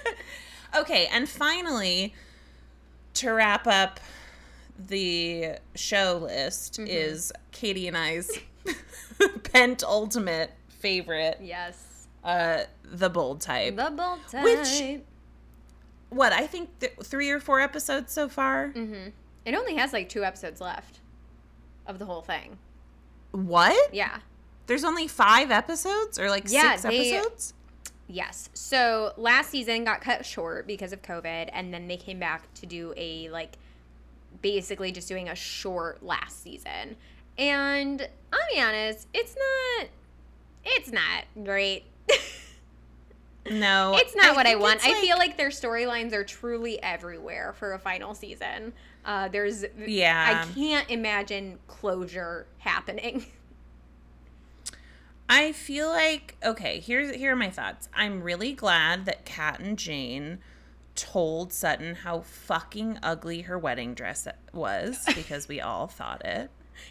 okay, 0.76 1.06
and 1.10 1.28
finally 1.28 2.14
to 3.14 3.30
wrap 3.30 3.66
up 3.66 3.98
the 4.78 5.56
show 5.74 6.20
list 6.22 6.78
is 6.78 7.32
Katie 7.50 7.88
and 7.88 7.96
I's 7.96 8.30
penultimate 9.44 10.50
favorite, 10.68 11.38
Yes. 11.42 12.08
uh, 12.24 12.60
the 12.84 13.08
bold 13.10 13.40
type. 13.40 13.76
The 13.76 13.92
bold 13.94 14.20
type. 14.28 14.44
Which- 14.44 15.00
what 16.10 16.32
I 16.32 16.46
think 16.46 16.70
th- 16.80 16.94
three 17.04 17.28
or 17.30 17.38
four 17.40 17.60
episodes 17.60 18.12
so 18.12 18.28
far. 18.28 18.68
Mm-hmm. 18.74 19.08
It 19.44 19.54
only 19.54 19.74
has 19.76 19.92
like 19.92 20.08
two 20.08 20.24
episodes 20.24 20.58
left 20.60 21.00
of 21.86 21.98
the 21.98 22.06
whole 22.06 22.22
thing. 22.22 22.56
What? 23.32 23.92
Yeah. 23.94 24.20
There's 24.66 24.84
only 24.84 25.06
five 25.06 25.50
episodes 25.50 26.18
or 26.18 26.30
like 26.30 26.44
Yeah, 26.48 26.76
six 26.76 26.82
they- 26.82 27.12
episodes. 27.16 27.54
Yes. 28.10 28.48
So 28.54 29.12
last 29.18 29.50
season 29.50 29.84
got 29.84 30.00
cut 30.00 30.24
short 30.24 30.66
because 30.66 30.94
of 30.94 31.02
COVID, 31.02 31.50
and 31.52 31.74
then 31.74 31.88
they 31.88 31.98
came 31.98 32.18
back 32.18 32.52
to 32.54 32.64
do 32.64 32.94
a 32.96 33.28
like 33.28 33.58
basically 34.40 34.92
just 34.92 35.08
doing 35.08 35.28
a 35.28 35.34
short 35.34 36.02
last 36.02 36.42
season. 36.42 36.96
And 37.38 38.08
I'll 38.32 38.40
be 38.52 38.60
honest, 38.60 39.06
it's 39.14 39.34
not 39.36 39.88
it's 40.64 40.92
not 40.92 41.44
great. 41.44 41.84
No, 43.50 43.94
it's 43.96 44.14
not 44.14 44.36
what 44.36 44.46
I 44.46 44.56
want. 44.56 44.84
I 44.84 45.00
feel 45.00 45.16
like 45.16 45.36
their 45.36 45.48
storylines 45.48 46.12
are 46.12 46.24
truly 46.24 46.82
everywhere 46.82 47.54
for 47.54 47.72
a 47.72 47.78
final 47.78 48.14
season. 48.14 48.72
Uh, 49.04 49.28
there's 49.28 49.64
Yeah. 49.86 50.44
I 50.44 50.54
can't 50.54 50.90
imagine 50.90 51.58
closure 51.66 52.46
happening. 52.58 53.26
I 55.30 55.52
feel 55.52 55.88
like 55.88 56.36
okay. 56.44 56.80
Here's 56.80 57.14
here 57.14 57.32
are 57.32 57.36
my 57.36 57.50
thoughts. 57.50 57.88
I'm 57.94 58.22
really 58.22 58.52
glad 58.52 59.04
that 59.06 59.24
Kat 59.24 59.60
and 59.60 59.78
Jane 59.78 60.38
told 60.94 61.52
Sutton 61.52 61.94
how 61.96 62.20
fucking 62.20 62.98
ugly 63.02 63.42
her 63.42 63.58
wedding 63.58 63.94
dress 63.94 64.26
was 64.52 65.04
because 65.14 65.46
we 65.46 65.60
all 65.60 65.86
thought 65.86 66.24
it. 66.24 66.50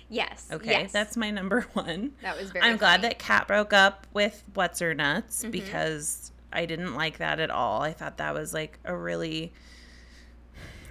Yes. 0.09 0.47
Okay, 0.51 0.71
yes. 0.71 0.91
that's 0.91 1.17
my 1.17 1.31
number 1.31 1.61
one. 1.73 2.13
that 2.21 2.37
was 2.37 2.51
very 2.51 2.65
I'm 2.65 2.77
glad 2.77 3.01
that 3.03 3.19
Kat 3.19 3.47
broke 3.47 3.73
up 3.73 4.07
with 4.13 4.43
What's 4.53 4.79
Her 4.79 4.93
Nuts 4.93 5.41
Mm-hmm. 5.41 5.51
because 5.51 6.31
I 6.53 6.65
didn't 6.65 6.95
like 6.95 7.17
that 7.17 7.39
at 7.39 7.49
all. 7.49 7.81
I 7.81 7.93
thought 7.93 8.17
that 8.17 8.33
was 8.33 8.53
like 8.53 8.79
a 8.85 8.95
really. 8.95 9.51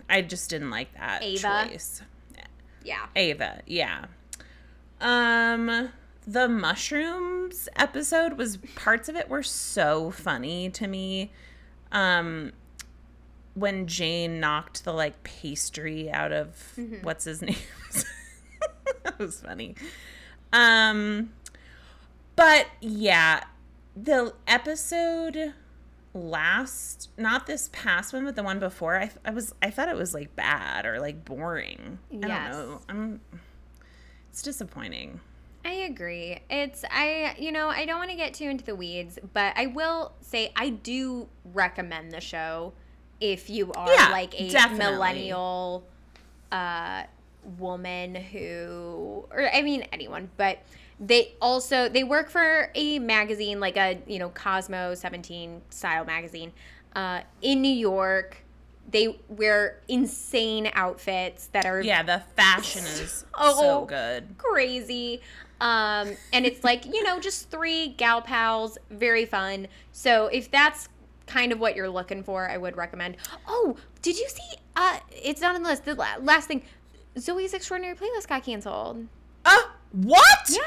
I 0.08 0.22
just 0.22 0.50
didn't 0.50 0.70
like 0.70 0.92
that 0.94 1.22
Ava? 1.22 1.66
choice. 1.70 2.02
Yeah. 2.84 3.06
Ava, 3.16 3.62
yeah. 3.66 4.04
Um, 5.00 5.90
the 6.26 6.48
mushrooms 6.48 7.68
episode 7.76 8.34
was 8.34 8.58
parts 8.76 9.08
of 9.08 9.16
it 9.16 9.28
were 9.28 9.42
so 9.42 10.10
funny 10.10 10.70
to 10.70 10.86
me. 10.86 11.32
Um, 11.92 12.52
when 13.54 13.86
Jane 13.86 14.38
knocked 14.38 14.84
the 14.84 14.92
like 14.92 15.22
pastry 15.24 16.10
out 16.10 16.30
of 16.32 16.48
Mm-hmm. 16.76 17.02
what's 17.04 17.24
his 17.24 17.42
name. 17.42 17.56
that 19.04 19.18
was 19.18 19.40
funny. 19.40 19.74
Um, 20.52 21.32
but 22.36 22.66
yeah, 22.80 23.44
the 23.96 24.34
episode 24.46 25.54
last 26.14 27.10
not 27.18 27.46
this 27.46 27.68
past 27.74 28.14
one 28.14 28.24
but 28.24 28.34
the 28.36 28.42
one 28.42 28.58
before 28.58 28.96
i, 28.98 29.10
I 29.22 29.32
was 29.32 29.54
i 29.60 29.68
thought 29.68 29.90
it 29.90 29.96
was 29.96 30.14
like 30.14 30.34
bad 30.34 30.86
or 30.86 30.98
like 30.98 31.26
boring 31.26 31.98
i 32.10 32.16
don't 32.16 32.50
know 32.50 32.80
i'm 32.88 33.20
it's 34.30 34.40
disappointing 34.40 35.20
I 35.64 35.72
agree. 35.72 36.38
It's 36.48 36.84
I 36.88 37.34
you 37.40 37.50
know, 37.50 37.68
I 37.68 37.86
don't 37.86 37.98
want 37.98 38.10
to 38.10 38.16
get 38.16 38.34
too 38.34 38.44
into 38.48 38.64
the 38.64 38.76
weeds, 38.76 39.18
but 39.34 39.52
I 39.56 39.66
will 39.66 40.12
say 40.20 40.52
I 40.54 40.68
do 40.70 41.26
recommend 41.52 42.12
the 42.12 42.20
show 42.20 42.72
if 43.20 43.50
you 43.50 43.72
are 43.72 43.92
Yeah, 43.92 44.10
like 44.12 44.40
a 44.40 44.48
definitely. 44.48 44.92
millennial 44.92 45.84
uh 46.52 47.02
woman 47.58 48.14
who 48.14 49.24
or 49.30 49.48
I 49.52 49.62
mean 49.62 49.82
anyone, 49.92 50.30
but 50.36 50.58
they 50.98 51.34
also 51.40 51.88
they 51.88 52.04
work 52.04 52.30
for 52.30 52.70
a 52.74 52.98
magazine 52.98 53.60
like 53.60 53.76
a, 53.76 53.98
you 54.06 54.18
know, 54.18 54.30
Cosmo 54.30 54.94
17 54.94 55.62
style 55.70 56.04
magazine 56.04 56.52
uh 56.94 57.20
in 57.42 57.62
New 57.62 57.68
York. 57.74 58.38
They 58.88 59.18
wear 59.28 59.80
insane 59.88 60.70
outfits 60.74 61.48
that 61.48 61.66
are 61.66 61.80
yeah 61.80 62.02
the 62.02 62.22
fashion 62.36 62.84
is 62.84 63.24
Oh. 63.34 63.60
so 63.60 63.84
good 63.84 64.36
crazy. 64.38 65.20
Um, 65.58 66.10
and 66.34 66.44
it's 66.44 66.62
like, 66.62 66.84
you 66.84 67.02
know, 67.02 67.18
just 67.18 67.50
three 67.50 67.88
gal 67.88 68.20
pals, 68.20 68.76
very 68.90 69.24
fun. 69.24 69.68
So 69.90 70.26
if 70.26 70.50
that's 70.50 70.90
kind 71.26 71.50
of 71.50 71.58
what 71.58 71.74
you're 71.74 71.88
looking 71.88 72.22
for, 72.22 72.48
I 72.48 72.58
would 72.58 72.76
recommend. 72.76 73.16
Oh, 73.48 73.76
did 74.02 74.18
you 74.18 74.28
see? 74.28 74.58
Uh, 74.76 74.98
it's 75.10 75.40
not 75.40 75.54
on 75.54 75.62
the 75.62 75.68
list. 75.70 75.86
The 75.86 75.94
la- 75.94 76.16
last 76.20 76.46
thing, 76.46 76.62
Zoey's 77.16 77.54
Extraordinary 77.54 77.96
Playlist 77.96 78.28
got 78.28 78.44
canceled. 78.44 79.06
uh 79.44 79.56
what 79.92 80.24
Yeah. 80.50 80.60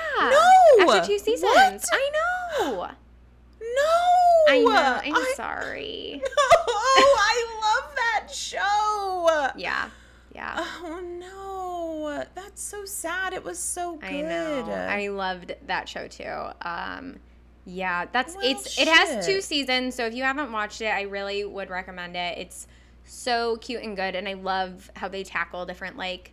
no 0.79 0.93
After 0.95 1.07
two 1.07 1.19
seasons. 1.19 1.43
What? 1.43 1.83
I 1.91 2.11
know. 2.59 2.81
no 3.61 4.53
I 4.53 4.59
know. 4.63 4.99
I'm 5.03 5.15
I- 5.15 5.33
sorry. 5.35 6.21
oh 6.25 7.17
i 7.19 7.81
love 7.85 7.95
that 7.95 8.33
show 8.33 9.49
Yeah. 9.55 9.89
Yeah. 10.33 10.55
oh 10.57 11.01
no 11.19 12.23
that's 12.35 12.61
so 12.61 12.85
sad 12.85 13.33
it 13.33 13.43
was 13.43 13.59
so 13.59 13.95
good 13.97 14.09
I 14.09 14.21
know. 14.21 14.71
I 14.71 15.07
loved 15.09 15.53
that 15.67 15.87
show 15.87 16.07
too. 16.07 16.33
Um, 16.61 17.17
yeah, 17.65 18.05
that's 18.11 18.35
Well, 18.35 18.45
it's 18.45 18.79
it 18.79 18.87
has 18.87 19.25
two 19.25 19.41
seasons, 19.41 19.93
so 19.95 20.05
if 20.05 20.13
you 20.15 20.23
haven't 20.23 20.51
watched 20.51 20.81
it, 20.81 20.87
I 20.87 21.03
really 21.03 21.45
would 21.45 21.69
recommend 21.69 22.15
it. 22.15 22.37
It's 22.39 22.67
so 23.05 23.57
cute 23.57 23.83
and 23.83 23.95
good, 23.95 24.15
and 24.15 24.27
I 24.27 24.33
love 24.33 24.89
how 24.95 25.07
they 25.07 25.23
tackle 25.23 25.65
different 25.67 25.95
like 25.97 26.31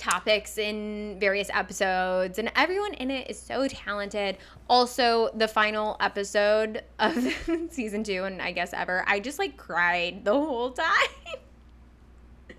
topics 0.00 0.58
in 0.58 1.16
various 1.20 1.50
episodes, 1.52 2.38
and 2.38 2.50
everyone 2.56 2.94
in 2.94 3.10
it 3.10 3.30
is 3.30 3.38
so 3.38 3.68
talented. 3.68 4.38
Also, 4.68 5.30
the 5.34 5.46
final 5.46 5.96
episode 6.00 6.82
of 6.98 7.14
season 7.70 8.02
two, 8.02 8.24
and 8.24 8.40
I 8.40 8.52
guess 8.52 8.72
ever, 8.72 9.04
I 9.06 9.20
just 9.20 9.38
like 9.38 9.56
cried 9.56 10.24
the 10.24 10.32
whole 10.32 10.72
time 10.72 10.86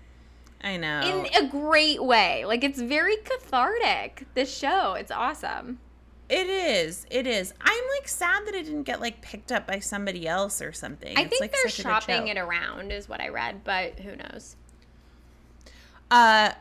i 0.64 0.76
know 0.76 1.00
in 1.00 1.44
a 1.44 1.48
great 1.48 2.02
way. 2.02 2.44
Like 2.44 2.62
it's 2.62 2.80
very 2.80 3.16
cathartic. 3.16 4.24
This 4.34 4.56
show, 4.56 4.94
it's 4.94 5.10
awesome. 5.10 5.80
It 6.28 6.48
is. 6.48 7.04
It 7.10 7.26
is. 7.26 7.52
I'm 7.60 7.84
like 7.98 8.08
sad 8.08 8.46
that 8.46 8.54
it 8.54 8.64
didn't 8.64 8.84
get 8.84 9.00
like 9.00 9.20
picked 9.20 9.52
up 9.52 9.66
by 9.66 9.80
somebody 9.80 10.26
else 10.26 10.62
or 10.62 10.72
something. 10.72 11.18
I 11.18 11.22
It's, 11.22 11.30
think 11.30 11.40
like, 11.40 11.52
they're 11.52 11.68
such 11.68 11.80
a 11.80 11.82
good 11.82 11.88
shopping 11.90 12.28
it 12.28 12.38
around, 12.38 12.92
is 12.92 13.08
what 13.08 13.20
I 13.20 13.28
read, 13.28 13.64
but 13.64 13.98
who 13.98 14.16
knows? 14.16 14.56
Uh, 16.10 16.52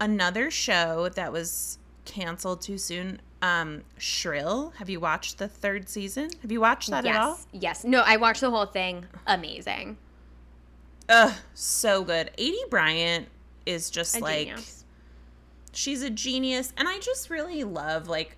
another 0.00 0.50
show 0.50 1.08
that 1.10 1.32
was 1.32 1.78
canceled 2.04 2.60
too 2.62 2.78
soon. 2.78 3.20
Um, 3.42 3.82
Shrill. 3.98 4.72
Have 4.78 4.88
you 4.88 5.00
watched 5.00 5.38
the 5.38 5.48
third 5.48 5.88
season? 5.88 6.30
Have 6.42 6.50
you 6.50 6.60
watched 6.60 6.90
that 6.90 7.04
yes, 7.04 7.14
at 7.16 7.20
all? 7.22 7.38
yes. 7.52 7.84
No, 7.84 8.00
I 8.00 8.16
watched 8.16 8.40
the 8.40 8.50
whole 8.50 8.66
thing. 8.66 9.06
Amazing. 9.26 9.98
Ugh, 11.08 11.32
so 11.52 12.02
good. 12.04 12.30
Aidy 12.38 12.70
Bryant 12.70 13.28
is 13.66 13.90
just 13.90 14.16
A 14.16 14.20
like 14.20 14.46
genius. 14.48 14.84
she's 15.72 16.02
a 16.02 16.08
genius, 16.10 16.72
and 16.78 16.88
I 16.88 16.98
just 17.00 17.28
really 17.28 17.64
love 17.64 18.08
like 18.08 18.36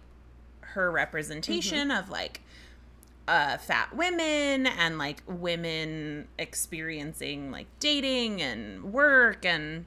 her 0.60 0.90
representation 0.90 1.88
Mm-hmm. 1.88 1.98
of 1.98 2.10
like 2.10 2.40
uh 3.28 3.56
fat 3.58 3.94
women 3.96 4.66
and 4.66 4.98
like 4.98 5.20
women 5.26 6.28
experiencing 6.38 7.50
like 7.50 7.66
dating 7.80 8.40
and 8.42 8.92
work 8.92 9.44
and 9.44 9.84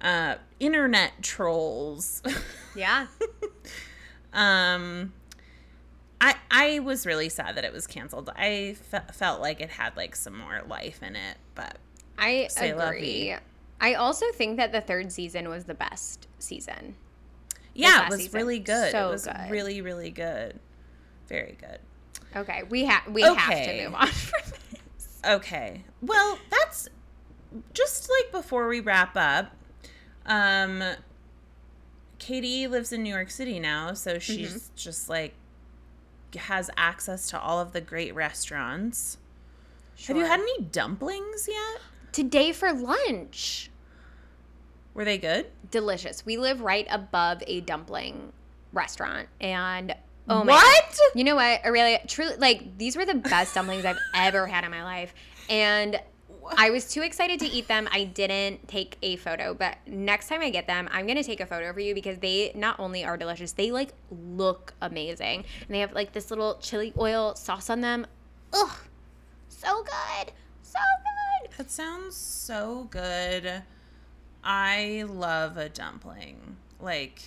uh 0.00 0.36
internet 0.60 1.22
trolls. 1.22 2.22
Yeah. 2.76 3.06
um 4.32 5.12
I 6.20 6.34
I 6.50 6.78
was 6.80 7.06
really 7.06 7.28
sad 7.30 7.56
that 7.56 7.64
it 7.64 7.72
was 7.72 7.86
canceled. 7.86 8.30
I 8.36 8.76
fe- 8.90 9.00
felt 9.12 9.40
like 9.40 9.60
it 9.60 9.70
had 9.70 9.96
like 9.96 10.14
some 10.16 10.36
more 10.38 10.62
life 10.68 11.02
in 11.02 11.16
it, 11.16 11.36
but 11.54 11.78
I 12.18 12.48
agree. 12.58 13.34
I 13.80 13.94
also 13.94 14.26
think 14.32 14.56
that 14.56 14.72
the 14.72 14.80
third 14.80 15.12
season 15.12 15.48
was 15.48 15.64
the 15.64 15.74
best 15.74 16.26
season. 16.38 16.96
yeah, 17.74 18.04
it 18.04 18.10
was 18.10 18.20
season. 18.20 18.38
really 18.38 18.58
good. 18.58 18.90
So 18.92 19.08
it 19.08 19.12
was 19.12 19.24
good. 19.26 19.50
really 19.50 19.80
really 19.80 20.10
good. 20.10 20.58
Very 21.28 21.56
good. 21.60 21.78
Okay, 22.34 22.62
we 22.68 22.84
have 22.84 23.06
we 23.08 23.22
have 23.22 23.64
to 23.64 23.84
move 23.84 23.94
on 23.94 24.06
from 24.08 24.40
this. 24.70 25.20
Okay. 25.26 25.84
Well, 26.02 26.38
that's 26.50 26.88
just 27.74 28.10
like 28.10 28.32
before 28.32 28.68
we 28.68 28.80
wrap 28.80 29.16
up. 29.16 29.52
Um 30.26 30.82
Katie 32.18 32.66
lives 32.66 32.92
in 32.92 33.02
New 33.02 33.12
York 33.12 33.30
City 33.30 33.58
now, 33.60 33.92
so 33.94 34.18
she's 34.18 34.52
Mm-hmm. 34.54 34.76
just 34.76 35.08
like 35.08 35.34
has 36.36 36.68
access 36.76 37.30
to 37.30 37.40
all 37.40 37.60
of 37.60 37.72
the 37.72 37.80
great 37.80 38.14
restaurants. 38.14 39.16
Have 40.06 40.16
you 40.18 40.24
had 40.26 40.40
any 40.40 40.60
dumplings 40.64 41.48
yet? 41.48 41.80
Today 42.12 42.52
for 42.52 42.72
lunch. 42.72 43.70
Were 44.92 45.04
they 45.04 45.16
good? 45.18 45.46
Delicious. 45.70 46.26
We 46.26 46.36
live 46.36 46.60
right 46.60 46.86
above 46.90 47.42
a 47.46 47.60
dumpling 47.62 48.32
restaurant 48.72 49.28
and 49.40 49.94
oh 50.28 50.44
my 50.44 50.52
what? 50.54 50.98
You 51.14 51.24
know 51.24 51.36
what, 51.36 51.64
Aurelia? 51.64 52.00
Truly, 52.06 52.36
like 52.36 52.76
these 52.76 52.96
were 52.96 53.04
the 53.06 53.14
best 53.14 53.54
dumplings 53.54 53.84
I've 53.86 53.98
ever 54.14 54.46
had 54.46 54.64
in 54.64 54.70
my 54.70 54.84
life, 54.84 55.14
and 55.48 55.98
I 56.56 56.70
was 56.70 56.88
too 56.90 57.02
excited 57.02 57.40
to 57.40 57.46
eat 57.46 57.68
them. 57.68 57.88
I 57.92 58.04
didn't 58.04 58.68
take 58.68 58.96
a 59.02 59.16
photo, 59.16 59.54
but 59.54 59.76
next 59.86 60.28
time 60.28 60.40
I 60.40 60.50
get 60.50 60.66
them, 60.66 60.88
I'm 60.92 61.06
gonna 61.06 61.22
take 61.24 61.40
a 61.40 61.46
photo 61.46 61.72
for 61.72 61.80
you 61.80 61.94
because 61.94 62.18
they 62.18 62.52
not 62.54 62.78
only 62.80 63.04
are 63.04 63.16
delicious, 63.16 63.52
they 63.52 63.70
like 63.70 63.92
look 64.10 64.74
amazing, 64.80 65.44
and 65.66 65.74
they 65.74 65.80
have 65.80 65.92
like 65.92 66.12
this 66.12 66.30
little 66.30 66.58
chili 66.60 66.92
oil 66.98 67.34
sauce 67.34 67.70
on 67.70 67.80
them. 67.80 68.06
Ugh, 68.52 68.78
so 69.48 69.82
good, 69.84 70.32
so 70.62 70.78
good. 71.02 71.50
That 71.56 71.70
sounds 71.70 72.16
so 72.16 72.88
good. 72.90 73.62
I 74.44 75.04
love 75.08 75.56
a 75.56 75.68
dumpling. 75.68 76.56
Like 76.80 77.22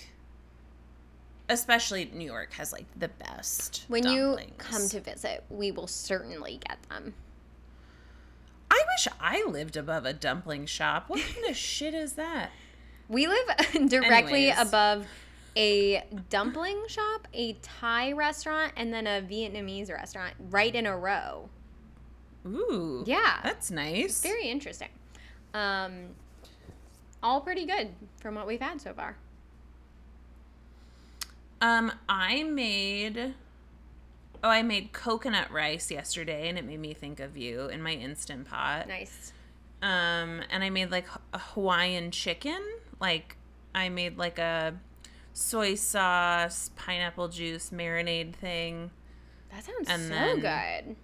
especially 1.50 2.10
New 2.14 2.26
York 2.26 2.54
has 2.54 2.72
like 2.72 2.86
the 2.98 3.08
best 3.08 3.86
When 3.88 4.04
dumplings. 4.04 4.52
you 4.52 4.54
come 4.58 4.88
to 4.88 5.00
visit, 5.02 5.44
we 5.50 5.72
will 5.72 5.88
certainly 5.88 6.60
get 6.68 6.78
them. 6.90 7.14
I 8.72 8.84
wish 8.96 9.08
I 9.20 9.44
lived 9.48 9.78
above 9.78 10.06
a 10.06 10.14
dumpling 10.14 10.66
shop. 10.66 11.06
What 11.08 11.22
kind 11.22 11.50
of 11.50 11.56
shit 11.58 11.94
is 11.94 12.14
that? 12.14 12.52
We 13.08 13.28
live 13.28 13.48
directly 13.90 14.50
Anyways. 14.50 14.68
above 14.68 15.08
a 15.56 16.04
dumpling 16.30 16.80
shop, 16.88 17.28
a 17.34 17.54
Thai 17.62 18.12
restaurant, 18.14 18.74
and 18.78 18.94
then 18.94 19.08
a 19.08 19.22
Vietnamese 19.22 19.90
restaurant 19.90 20.36
right 20.50 20.74
in 20.74 20.86
a 20.86 20.96
row. 20.96 21.50
Ooh. 22.46 23.04
Yeah. 23.06 23.40
That's 23.44 23.72
nice. 23.72 24.22
Very 24.22 24.48
interesting. 24.48 24.90
Um, 25.54 26.10
all 27.22 27.42
pretty 27.42 27.66
good 27.66 27.90
from 28.22 28.36
what 28.36 28.48
we've 28.48 28.62
had 28.62 28.80
so 28.80 28.94
far. 28.94 29.18
Um, 31.62 31.92
I 32.08 32.44
made 32.44 33.34
Oh, 34.44 34.50
I 34.50 34.62
made 34.64 34.94
coconut 34.94 35.52
rice 35.52 35.92
yesterday 35.92 36.48
and 36.48 36.58
it 36.58 36.66
made 36.66 36.80
me 36.80 36.94
think 36.94 37.20
of 37.20 37.36
you 37.36 37.68
in 37.68 37.82
my 37.82 37.92
instant 37.92 38.48
pot. 38.48 38.88
Nice. 38.88 39.34
Um, 39.82 40.42
and 40.50 40.64
I 40.64 40.70
made 40.70 40.92
like 40.92 41.08
a 41.34 41.40
Hawaiian 41.40 42.12
chicken. 42.12 42.60
Like 43.02 43.36
I 43.76 43.90
made 43.90 44.18
like 44.18 44.40
a 44.40 44.76
soy 45.34 45.76
sauce, 45.76 46.72
pineapple 46.76 47.28
juice 47.28 47.70
marinade 47.72 48.34
thing. 48.34 48.92
That 49.52 49.66
sounds 49.66 49.90
And 49.90 50.04
so 50.04 50.10
then- 50.10 50.40
good. 50.86 50.96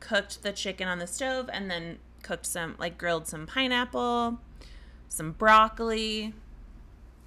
Cooked 0.00 0.42
the 0.42 0.52
chicken 0.52 0.88
on 0.88 0.98
the 0.98 1.06
stove 1.06 1.48
and 1.52 1.70
then 1.70 1.98
cooked 2.22 2.44
some 2.46 2.74
like 2.78 2.98
grilled 2.98 3.26
some 3.28 3.46
pineapple, 3.46 4.38
some 5.08 5.32
broccoli. 5.32 6.24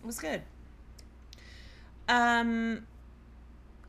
It 0.03 0.05
was 0.05 0.19
good. 0.19 0.41
Um 2.07 2.85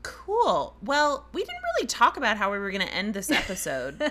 cool. 0.07 0.77
Well, 0.83 1.27
we 1.33 1.41
didn't 1.43 1.63
really 1.77 1.87
talk 1.87 2.17
about 2.17 2.37
how 2.37 2.53
we 2.53 2.59
were 2.59 2.71
going 2.71 2.87
to 2.87 2.93
end 2.95 3.13
this 3.15 3.31
episode. 3.31 4.01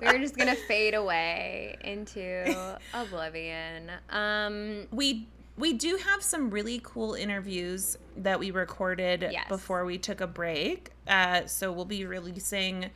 We're 0.00 0.18
just 0.18 0.36
gonna 0.36 0.54
fade 0.54 0.94
away 0.94 1.76
into 1.82 2.78
oblivion. 2.94 3.90
Um, 4.10 4.86
we 4.92 5.26
we 5.56 5.72
do 5.72 5.96
have 5.96 6.22
some 6.22 6.50
really 6.50 6.80
cool 6.84 7.14
interviews 7.14 7.98
that 8.16 8.38
we 8.38 8.52
recorded 8.52 9.26
Yes. 9.32 9.48
before 9.48 9.84
we 9.84 9.98
took 9.98 10.20
a 10.20 10.28
break. 10.28 10.92
Uh, 11.08 11.46
so 11.46 11.72
we'll 11.72 11.84
be 11.84 12.04
releasing 12.06 12.90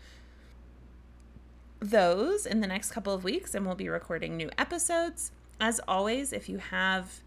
those 1.80 2.46
in 2.46 2.60
the 2.60 2.68
next 2.68 2.92
couple 2.92 3.12
of 3.12 3.24
weeks, 3.24 3.52
and 3.54 3.66
we'll 3.66 3.74
be 3.74 3.88
recording 3.88 4.36
new 4.36 4.50
episodes. 4.56 5.32
As 5.60 5.80
always, 5.88 6.32
if 6.32 6.48
you 6.48 6.58
have, 6.58 7.20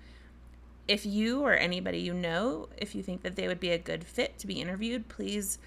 if 0.87 1.05
you 1.05 1.41
or 1.41 1.53
anybody 1.53 1.99
you 1.99 2.13
know, 2.13 2.69
if 2.77 2.95
you 2.95 3.01
think 3.01 3.23
that 3.23 3.35
they 3.35 3.47
would 3.47 3.59
be 3.59 3.71
a 3.71 3.77
good 3.77 4.03
fit 4.03 4.37
to 4.39 4.47
be 4.47 4.61
interviewed, 4.61 5.09
please 5.09 5.57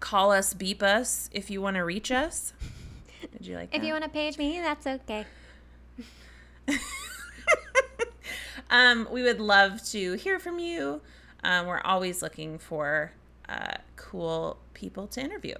call 0.00 0.32
us, 0.32 0.54
beep 0.54 0.82
us 0.82 1.30
if 1.32 1.50
you 1.50 1.62
want 1.62 1.76
to 1.76 1.84
reach 1.84 2.10
us. 2.10 2.52
Did 3.38 3.46
you 3.46 3.56
like 3.56 3.74
if 3.74 3.80
that? 3.80 3.86
you 3.86 3.92
want 3.92 4.04
to 4.04 4.10
page 4.10 4.36
me, 4.36 4.60
that's 4.60 4.86
okay. 4.86 5.24
um, 8.70 9.08
we 9.10 9.22
would 9.22 9.40
love 9.40 9.82
to 9.86 10.14
hear 10.14 10.38
from 10.38 10.58
you. 10.58 11.00
Um, 11.42 11.66
we're 11.66 11.80
always 11.80 12.22
looking 12.22 12.58
for 12.58 13.12
uh, 13.48 13.76
cool 13.96 14.58
people 14.74 15.06
to 15.08 15.20
interview. 15.20 15.54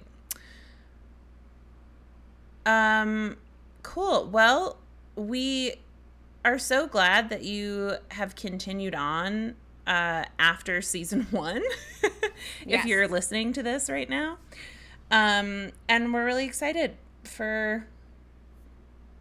Um, 2.65 3.37
cool. 3.83 4.25
Well, 4.25 4.77
we 5.15 5.75
are 6.45 6.57
so 6.59 6.87
glad 6.87 7.29
that 7.29 7.43
you 7.43 7.95
have 8.11 8.35
continued 8.35 8.95
on 8.95 9.55
uh, 9.87 10.23
after 10.39 10.81
season 10.81 11.27
one. 11.31 11.61
if 12.03 12.13
Yes. 12.65 12.85
you're 12.85 13.07
listening 13.07 13.51
to 13.53 13.63
this 13.63 13.89
right 13.89 14.09
now, 14.09 14.37
um, 15.11 15.71
and 15.89 16.13
we're 16.13 16.25
really 16.25 16.45
excited 16.45 16.95
for 17.23 17.87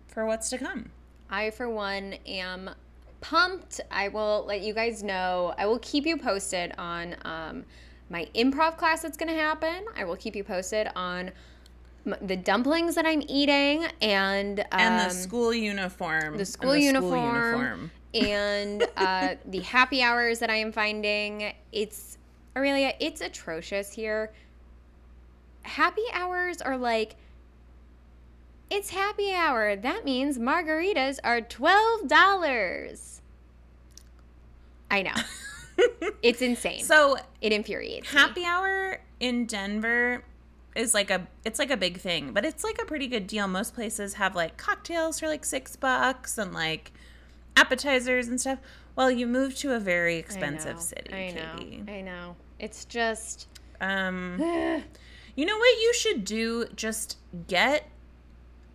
for 0.07 0.25
what's 0.27 0.49
to 0.51 0.59
come. 0.59 0.91
I, 1.31 1.51
for 1.51 1.69
one, 1.69 2.15
am 2.27 2.71
pumped. 3.21 3.81
I 3.91 4.09
will 4.09 4.45
let 4.47 4.61
you 4.61 4.73
guys 4.75 5.03
know. 5.03 5.55
I 5.59 5.67
will 5.67 5.79
keep 5.81 6.07
you 6.07 6.17
posted 6.17 6.73
on 6.79 7.17
um, 7.25 7.65
my 8.11 8.29
improv 8.35 8.77
class 8.77 9.03
that's 9.03 9.17
going 9.17 9.31
to 9.35 9.41
happen. 9.41 9.87
I 9.97 10.05
will 10.05 10.17
keep 10.17 10.37
you 10.37 10.45
posted 10.45 10.89
on 10.95 11.33
the 12.05 12.37
dumplings 12.37 12.95
that 12.97 13.07
I'm 13.07 13.23
eating 13.29 13.87
and 14.03 14.61
um, 14.61 14.67
and 14.73 15.11
the 15.11 15.15
school 15.15 15.55
uniform. 15.55 16.35
the 16.35 16.41
and 16.41 16.49
school 16.49 16.77
uniform. 16.77 17.91
and 18.13 18.87
uh, 18.97 19.35
the 19.47 19.61
happy 19.61 20.03
hours 20.03 20.39
that 20.41 20.51
I 20.51 20.57
am 20.57 20.73
finding. 20.73 21.55
It's 21.73 22.19
Aurelia. 22.57 22.93
It's 23.01 23.21
atrocious 23.21 23.93
here. 23.93 24.33
Happy 25.63 26.05
hours 26.13 26.61
are 26.61 26.77
like. 26.77 27.17
It's 28.71 28.91
happy 28.91 29.33
hour. 29.33 29.77
That 29.77 30.05
means 30.05 30.39
margaritas 30.39 31.19
are 31.25 31.41
twelve 31.41 32.09
dollars. 32.09 33.23
I 34.91 35.03
know. 35.03 35.15
it's 36.23 36.43
insane. 36.43 36.85
So 36.85 37.17
it 37.41 37.53
infuriates 37.53 38.13
me. 38.13 38.21
happy 38.21 38.45
hour 38.45 39.01
in 39.21 39.47
Denver 39.47 40.23
is 40.75 40.95
like 40.95 41.11
a 41.11 41.27
it's 41.45 41.59
like 41.59 41.71
a 41.71 41.77
big 41.77 41.99
thing, 41.99 42.33
but 42.33 42.45
it's 42.45 42.65
like 42.65 42.81
a 42.81 42.85
pretty 42.85 43.07
good 43.07 43.27
deal. 43.27 43.47
Most 43.47 43.75
places 43.75 44.15
have 44.15 44.35
like 44.35 44.57
cocktails 44.57 45.21
for 45.21 45.29
like 45.29 45.45
six 45.45 45.77
bucks 45.77 46.39
and 46.39 46.53
like 46.53 46.93
appetizers 47.57 48.29
and 48.29 48.41
stuff. 48.41 48.59
Well, 48.97 49.11
you 49.11 49.27
moved 49.27 49.57
to 49.59 49.73
a 49.75 49.81
very 49.81 50.17
expensive 50.17 50.77
know, 50.77 50.83
city, 50.83 51.15
I 51.15 51.31
know. 51.33 51.59
Katie. 51.59 51.85
I 51.89 52.01
know. 52.01 52.37
It's 52.59 52.85
just. 52.85 53.49
Um, 53.81 54.37
you 55.37 55.45
know 55.47 55.59
what 55.59 55.83
you 55.83 55.93
should 55.95 56.25
do? 56.25 56.67
Just 56.77 57.19
get 57.49 57.89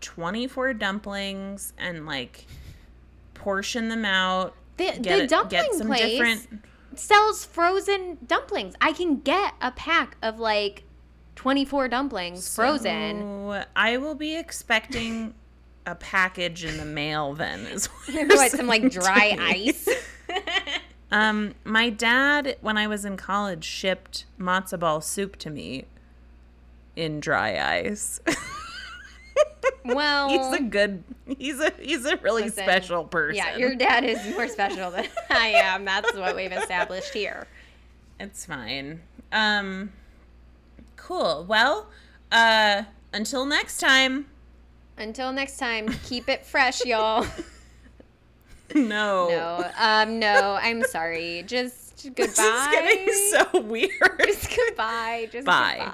24 0.01 0.73
dumplings 0.73 1.73
and 1.77 2.05
like 2.05 2.45
portion 3.33 3.89
them 3.89 4.05
out. 4.05 4.55
The, 4.77 4.85
Get, 4.85 5.03
the 5.03 5.23
it- 5.23 5.29
dumpling 5.29 5.61
get 5.63 5.73
some 5.73 5.87
place 5.87 6.01
different. 6.11 6.63
sells 6.95 7.45
frozen 7.45 8.17
dumplings. 8.25 8.75
I 8.81 8.91
can 8.93 9.19
get 9.19 9.53
a 9.61 9.71
pack 9.71 10.17
of 10.21 10.39
like 10.39 10.83
24 11.39 11.87
dumplings 11.87 12.53
frozen. 12.53 13.63
I 13.73 13.95
will 13.95 14.13
be 14.13 14.35
expecting 14.35 15.33
a 15.85 15.95
package 15.95 16.65
in 16.65 16.75
the 16.75 16.83
mail 16.83 17.33
then. 17.33 17.61
Is 17.61 17.85
what, 17.85 18.27
what, 18.27 18.51
some 18.51 18.67
like 18.67 18.91
dry 18.91 19.37
ice? 19.39 19.87
Um, 21.11 21.55
my 21.63 21.89
dad, 21.89 22.57
when 22.61 22.77
I 22.77 22.85
was 22.85 23.03
in 23.03 23.17
college, 23.17 23.63
shipped 23.63 24.25
matzo 24.39 24.79
ball 24.79 25.01
soup 25.01 25.37
to 25.37 25.49
me 25.49 25.85
in 26.95 27.19
dry 27.19 27.57
ice. 27.79 28.19
well, 29.85 30.29
he's 30.29 30.59
a 30.59 30.61
good. 30.61 31.03
He's 31.25 31.59
a 31.59 31.73
he's 31.79 32.05
a 32.05 32.17
really 32.17 32.43
Listen, 32.43 32.63
special 32.63 33.05
person. 33.05 33.37
yeah, 33.37 33.57
your 33.57 33.73
dad 33.73 34.03
is 34.03 34.23
more 34.35 34.47
special 34.47 34.91
than 34.91 35.07
I 35.31 35.47
am. 35.47 35.83
That's 35.83 36.13
what 36.13 36.35
we've 36.35 36.51
established 36.51 37.11
here. 37.11 37.47
It's 38.19 38.45
fine. 38.45 39.01
Um, 39.31 39.91
cool. 40.99 41.45
Well, 41.47 41.87
uh, 42.31 42.83
until 43.13 43.45
next 43.45 43.79
time. 43.79 44.27
Until 44.97 45.31
next 45.31 45.57
time, 45.57 45.87
keep 46.03 46.29
it 46.29 46.45
fresh, 46.45 46.85
y'all. 46.85 47.25
No. 48.75 49.29
No, 49.29 49.71
um, 49.79 50.19
no, 50.19 50.57
I'm 50.61 50.83
sorry. 50.83 51.43
Just 51.47 52.05
goodbye. 52.15 52.23
This 52.27 52.37
is 52.37 52.67
getting 52.67 53.13
so 53.31 53.61
weird. 53.61 53.91
Just 54.25 54.55
goodbye. 54.55 55.27
Just 55.31 55.45
Bye. 55.45 55.91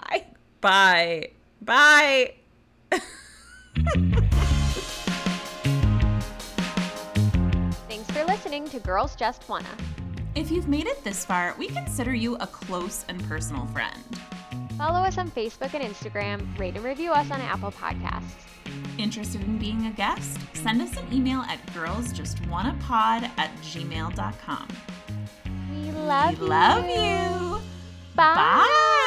goodbye. 0.61 1.29
Bye. 1.61 2.33
Bye. 2.91 2.99
Thanks 7.87 8.11
for 8.11 8.25
listening 8.25 8.67
to 8.69 8.79
Girls 8.79 9.15
Just 9.15 9.47
Wanna. 9.47 9.65
If 10.35 10.51
you've 10.51 10.67
made 10.67 10.85
it 10.85 11.01
this 11.03 11.23
far, 11.23 11.55
we 11.57 11.67
consider 11.67 12.13
you 12.13 12.35
a 12.35 12.47
close 12.47 13.05
and 13.07 13.23
personal 13.29 13.65
friend. 13.67 14.03
Follow 14.77 14.99
us 14.99 15.17
on 15.17 15.31
Facebook 15.31 15.73
and 15.73 15.83
Instagram. 15.83 16.57
Rate 16.59 16.75
and 16.75 16.83
review 16.83 17.11
us 17.11 17.31
on 17.31 17.39
Apple 17.41 17.71
Podcasts. 17.71 18.33
Interested 18.97 19.41
in 19.41 19.57
being 19.57 19.85
a 19.88 19.91
guest? 19.91 20.38
Send 20.53 20.81
us 20.81 20.95
an 20.97 21.13
email 21.13 21.41
at 21.41 21.65
girlsjustwannapod 21.67 23.29
at 23.38 23.55
gmail.com. 23.61 24.67
We 25.71 25.91
love 25.91 26.39
We 26.39 26.47
love 26.47 26.85
you. 26.85 27.61
Bye. 28.15 28.33
Bye. 28.35 29.01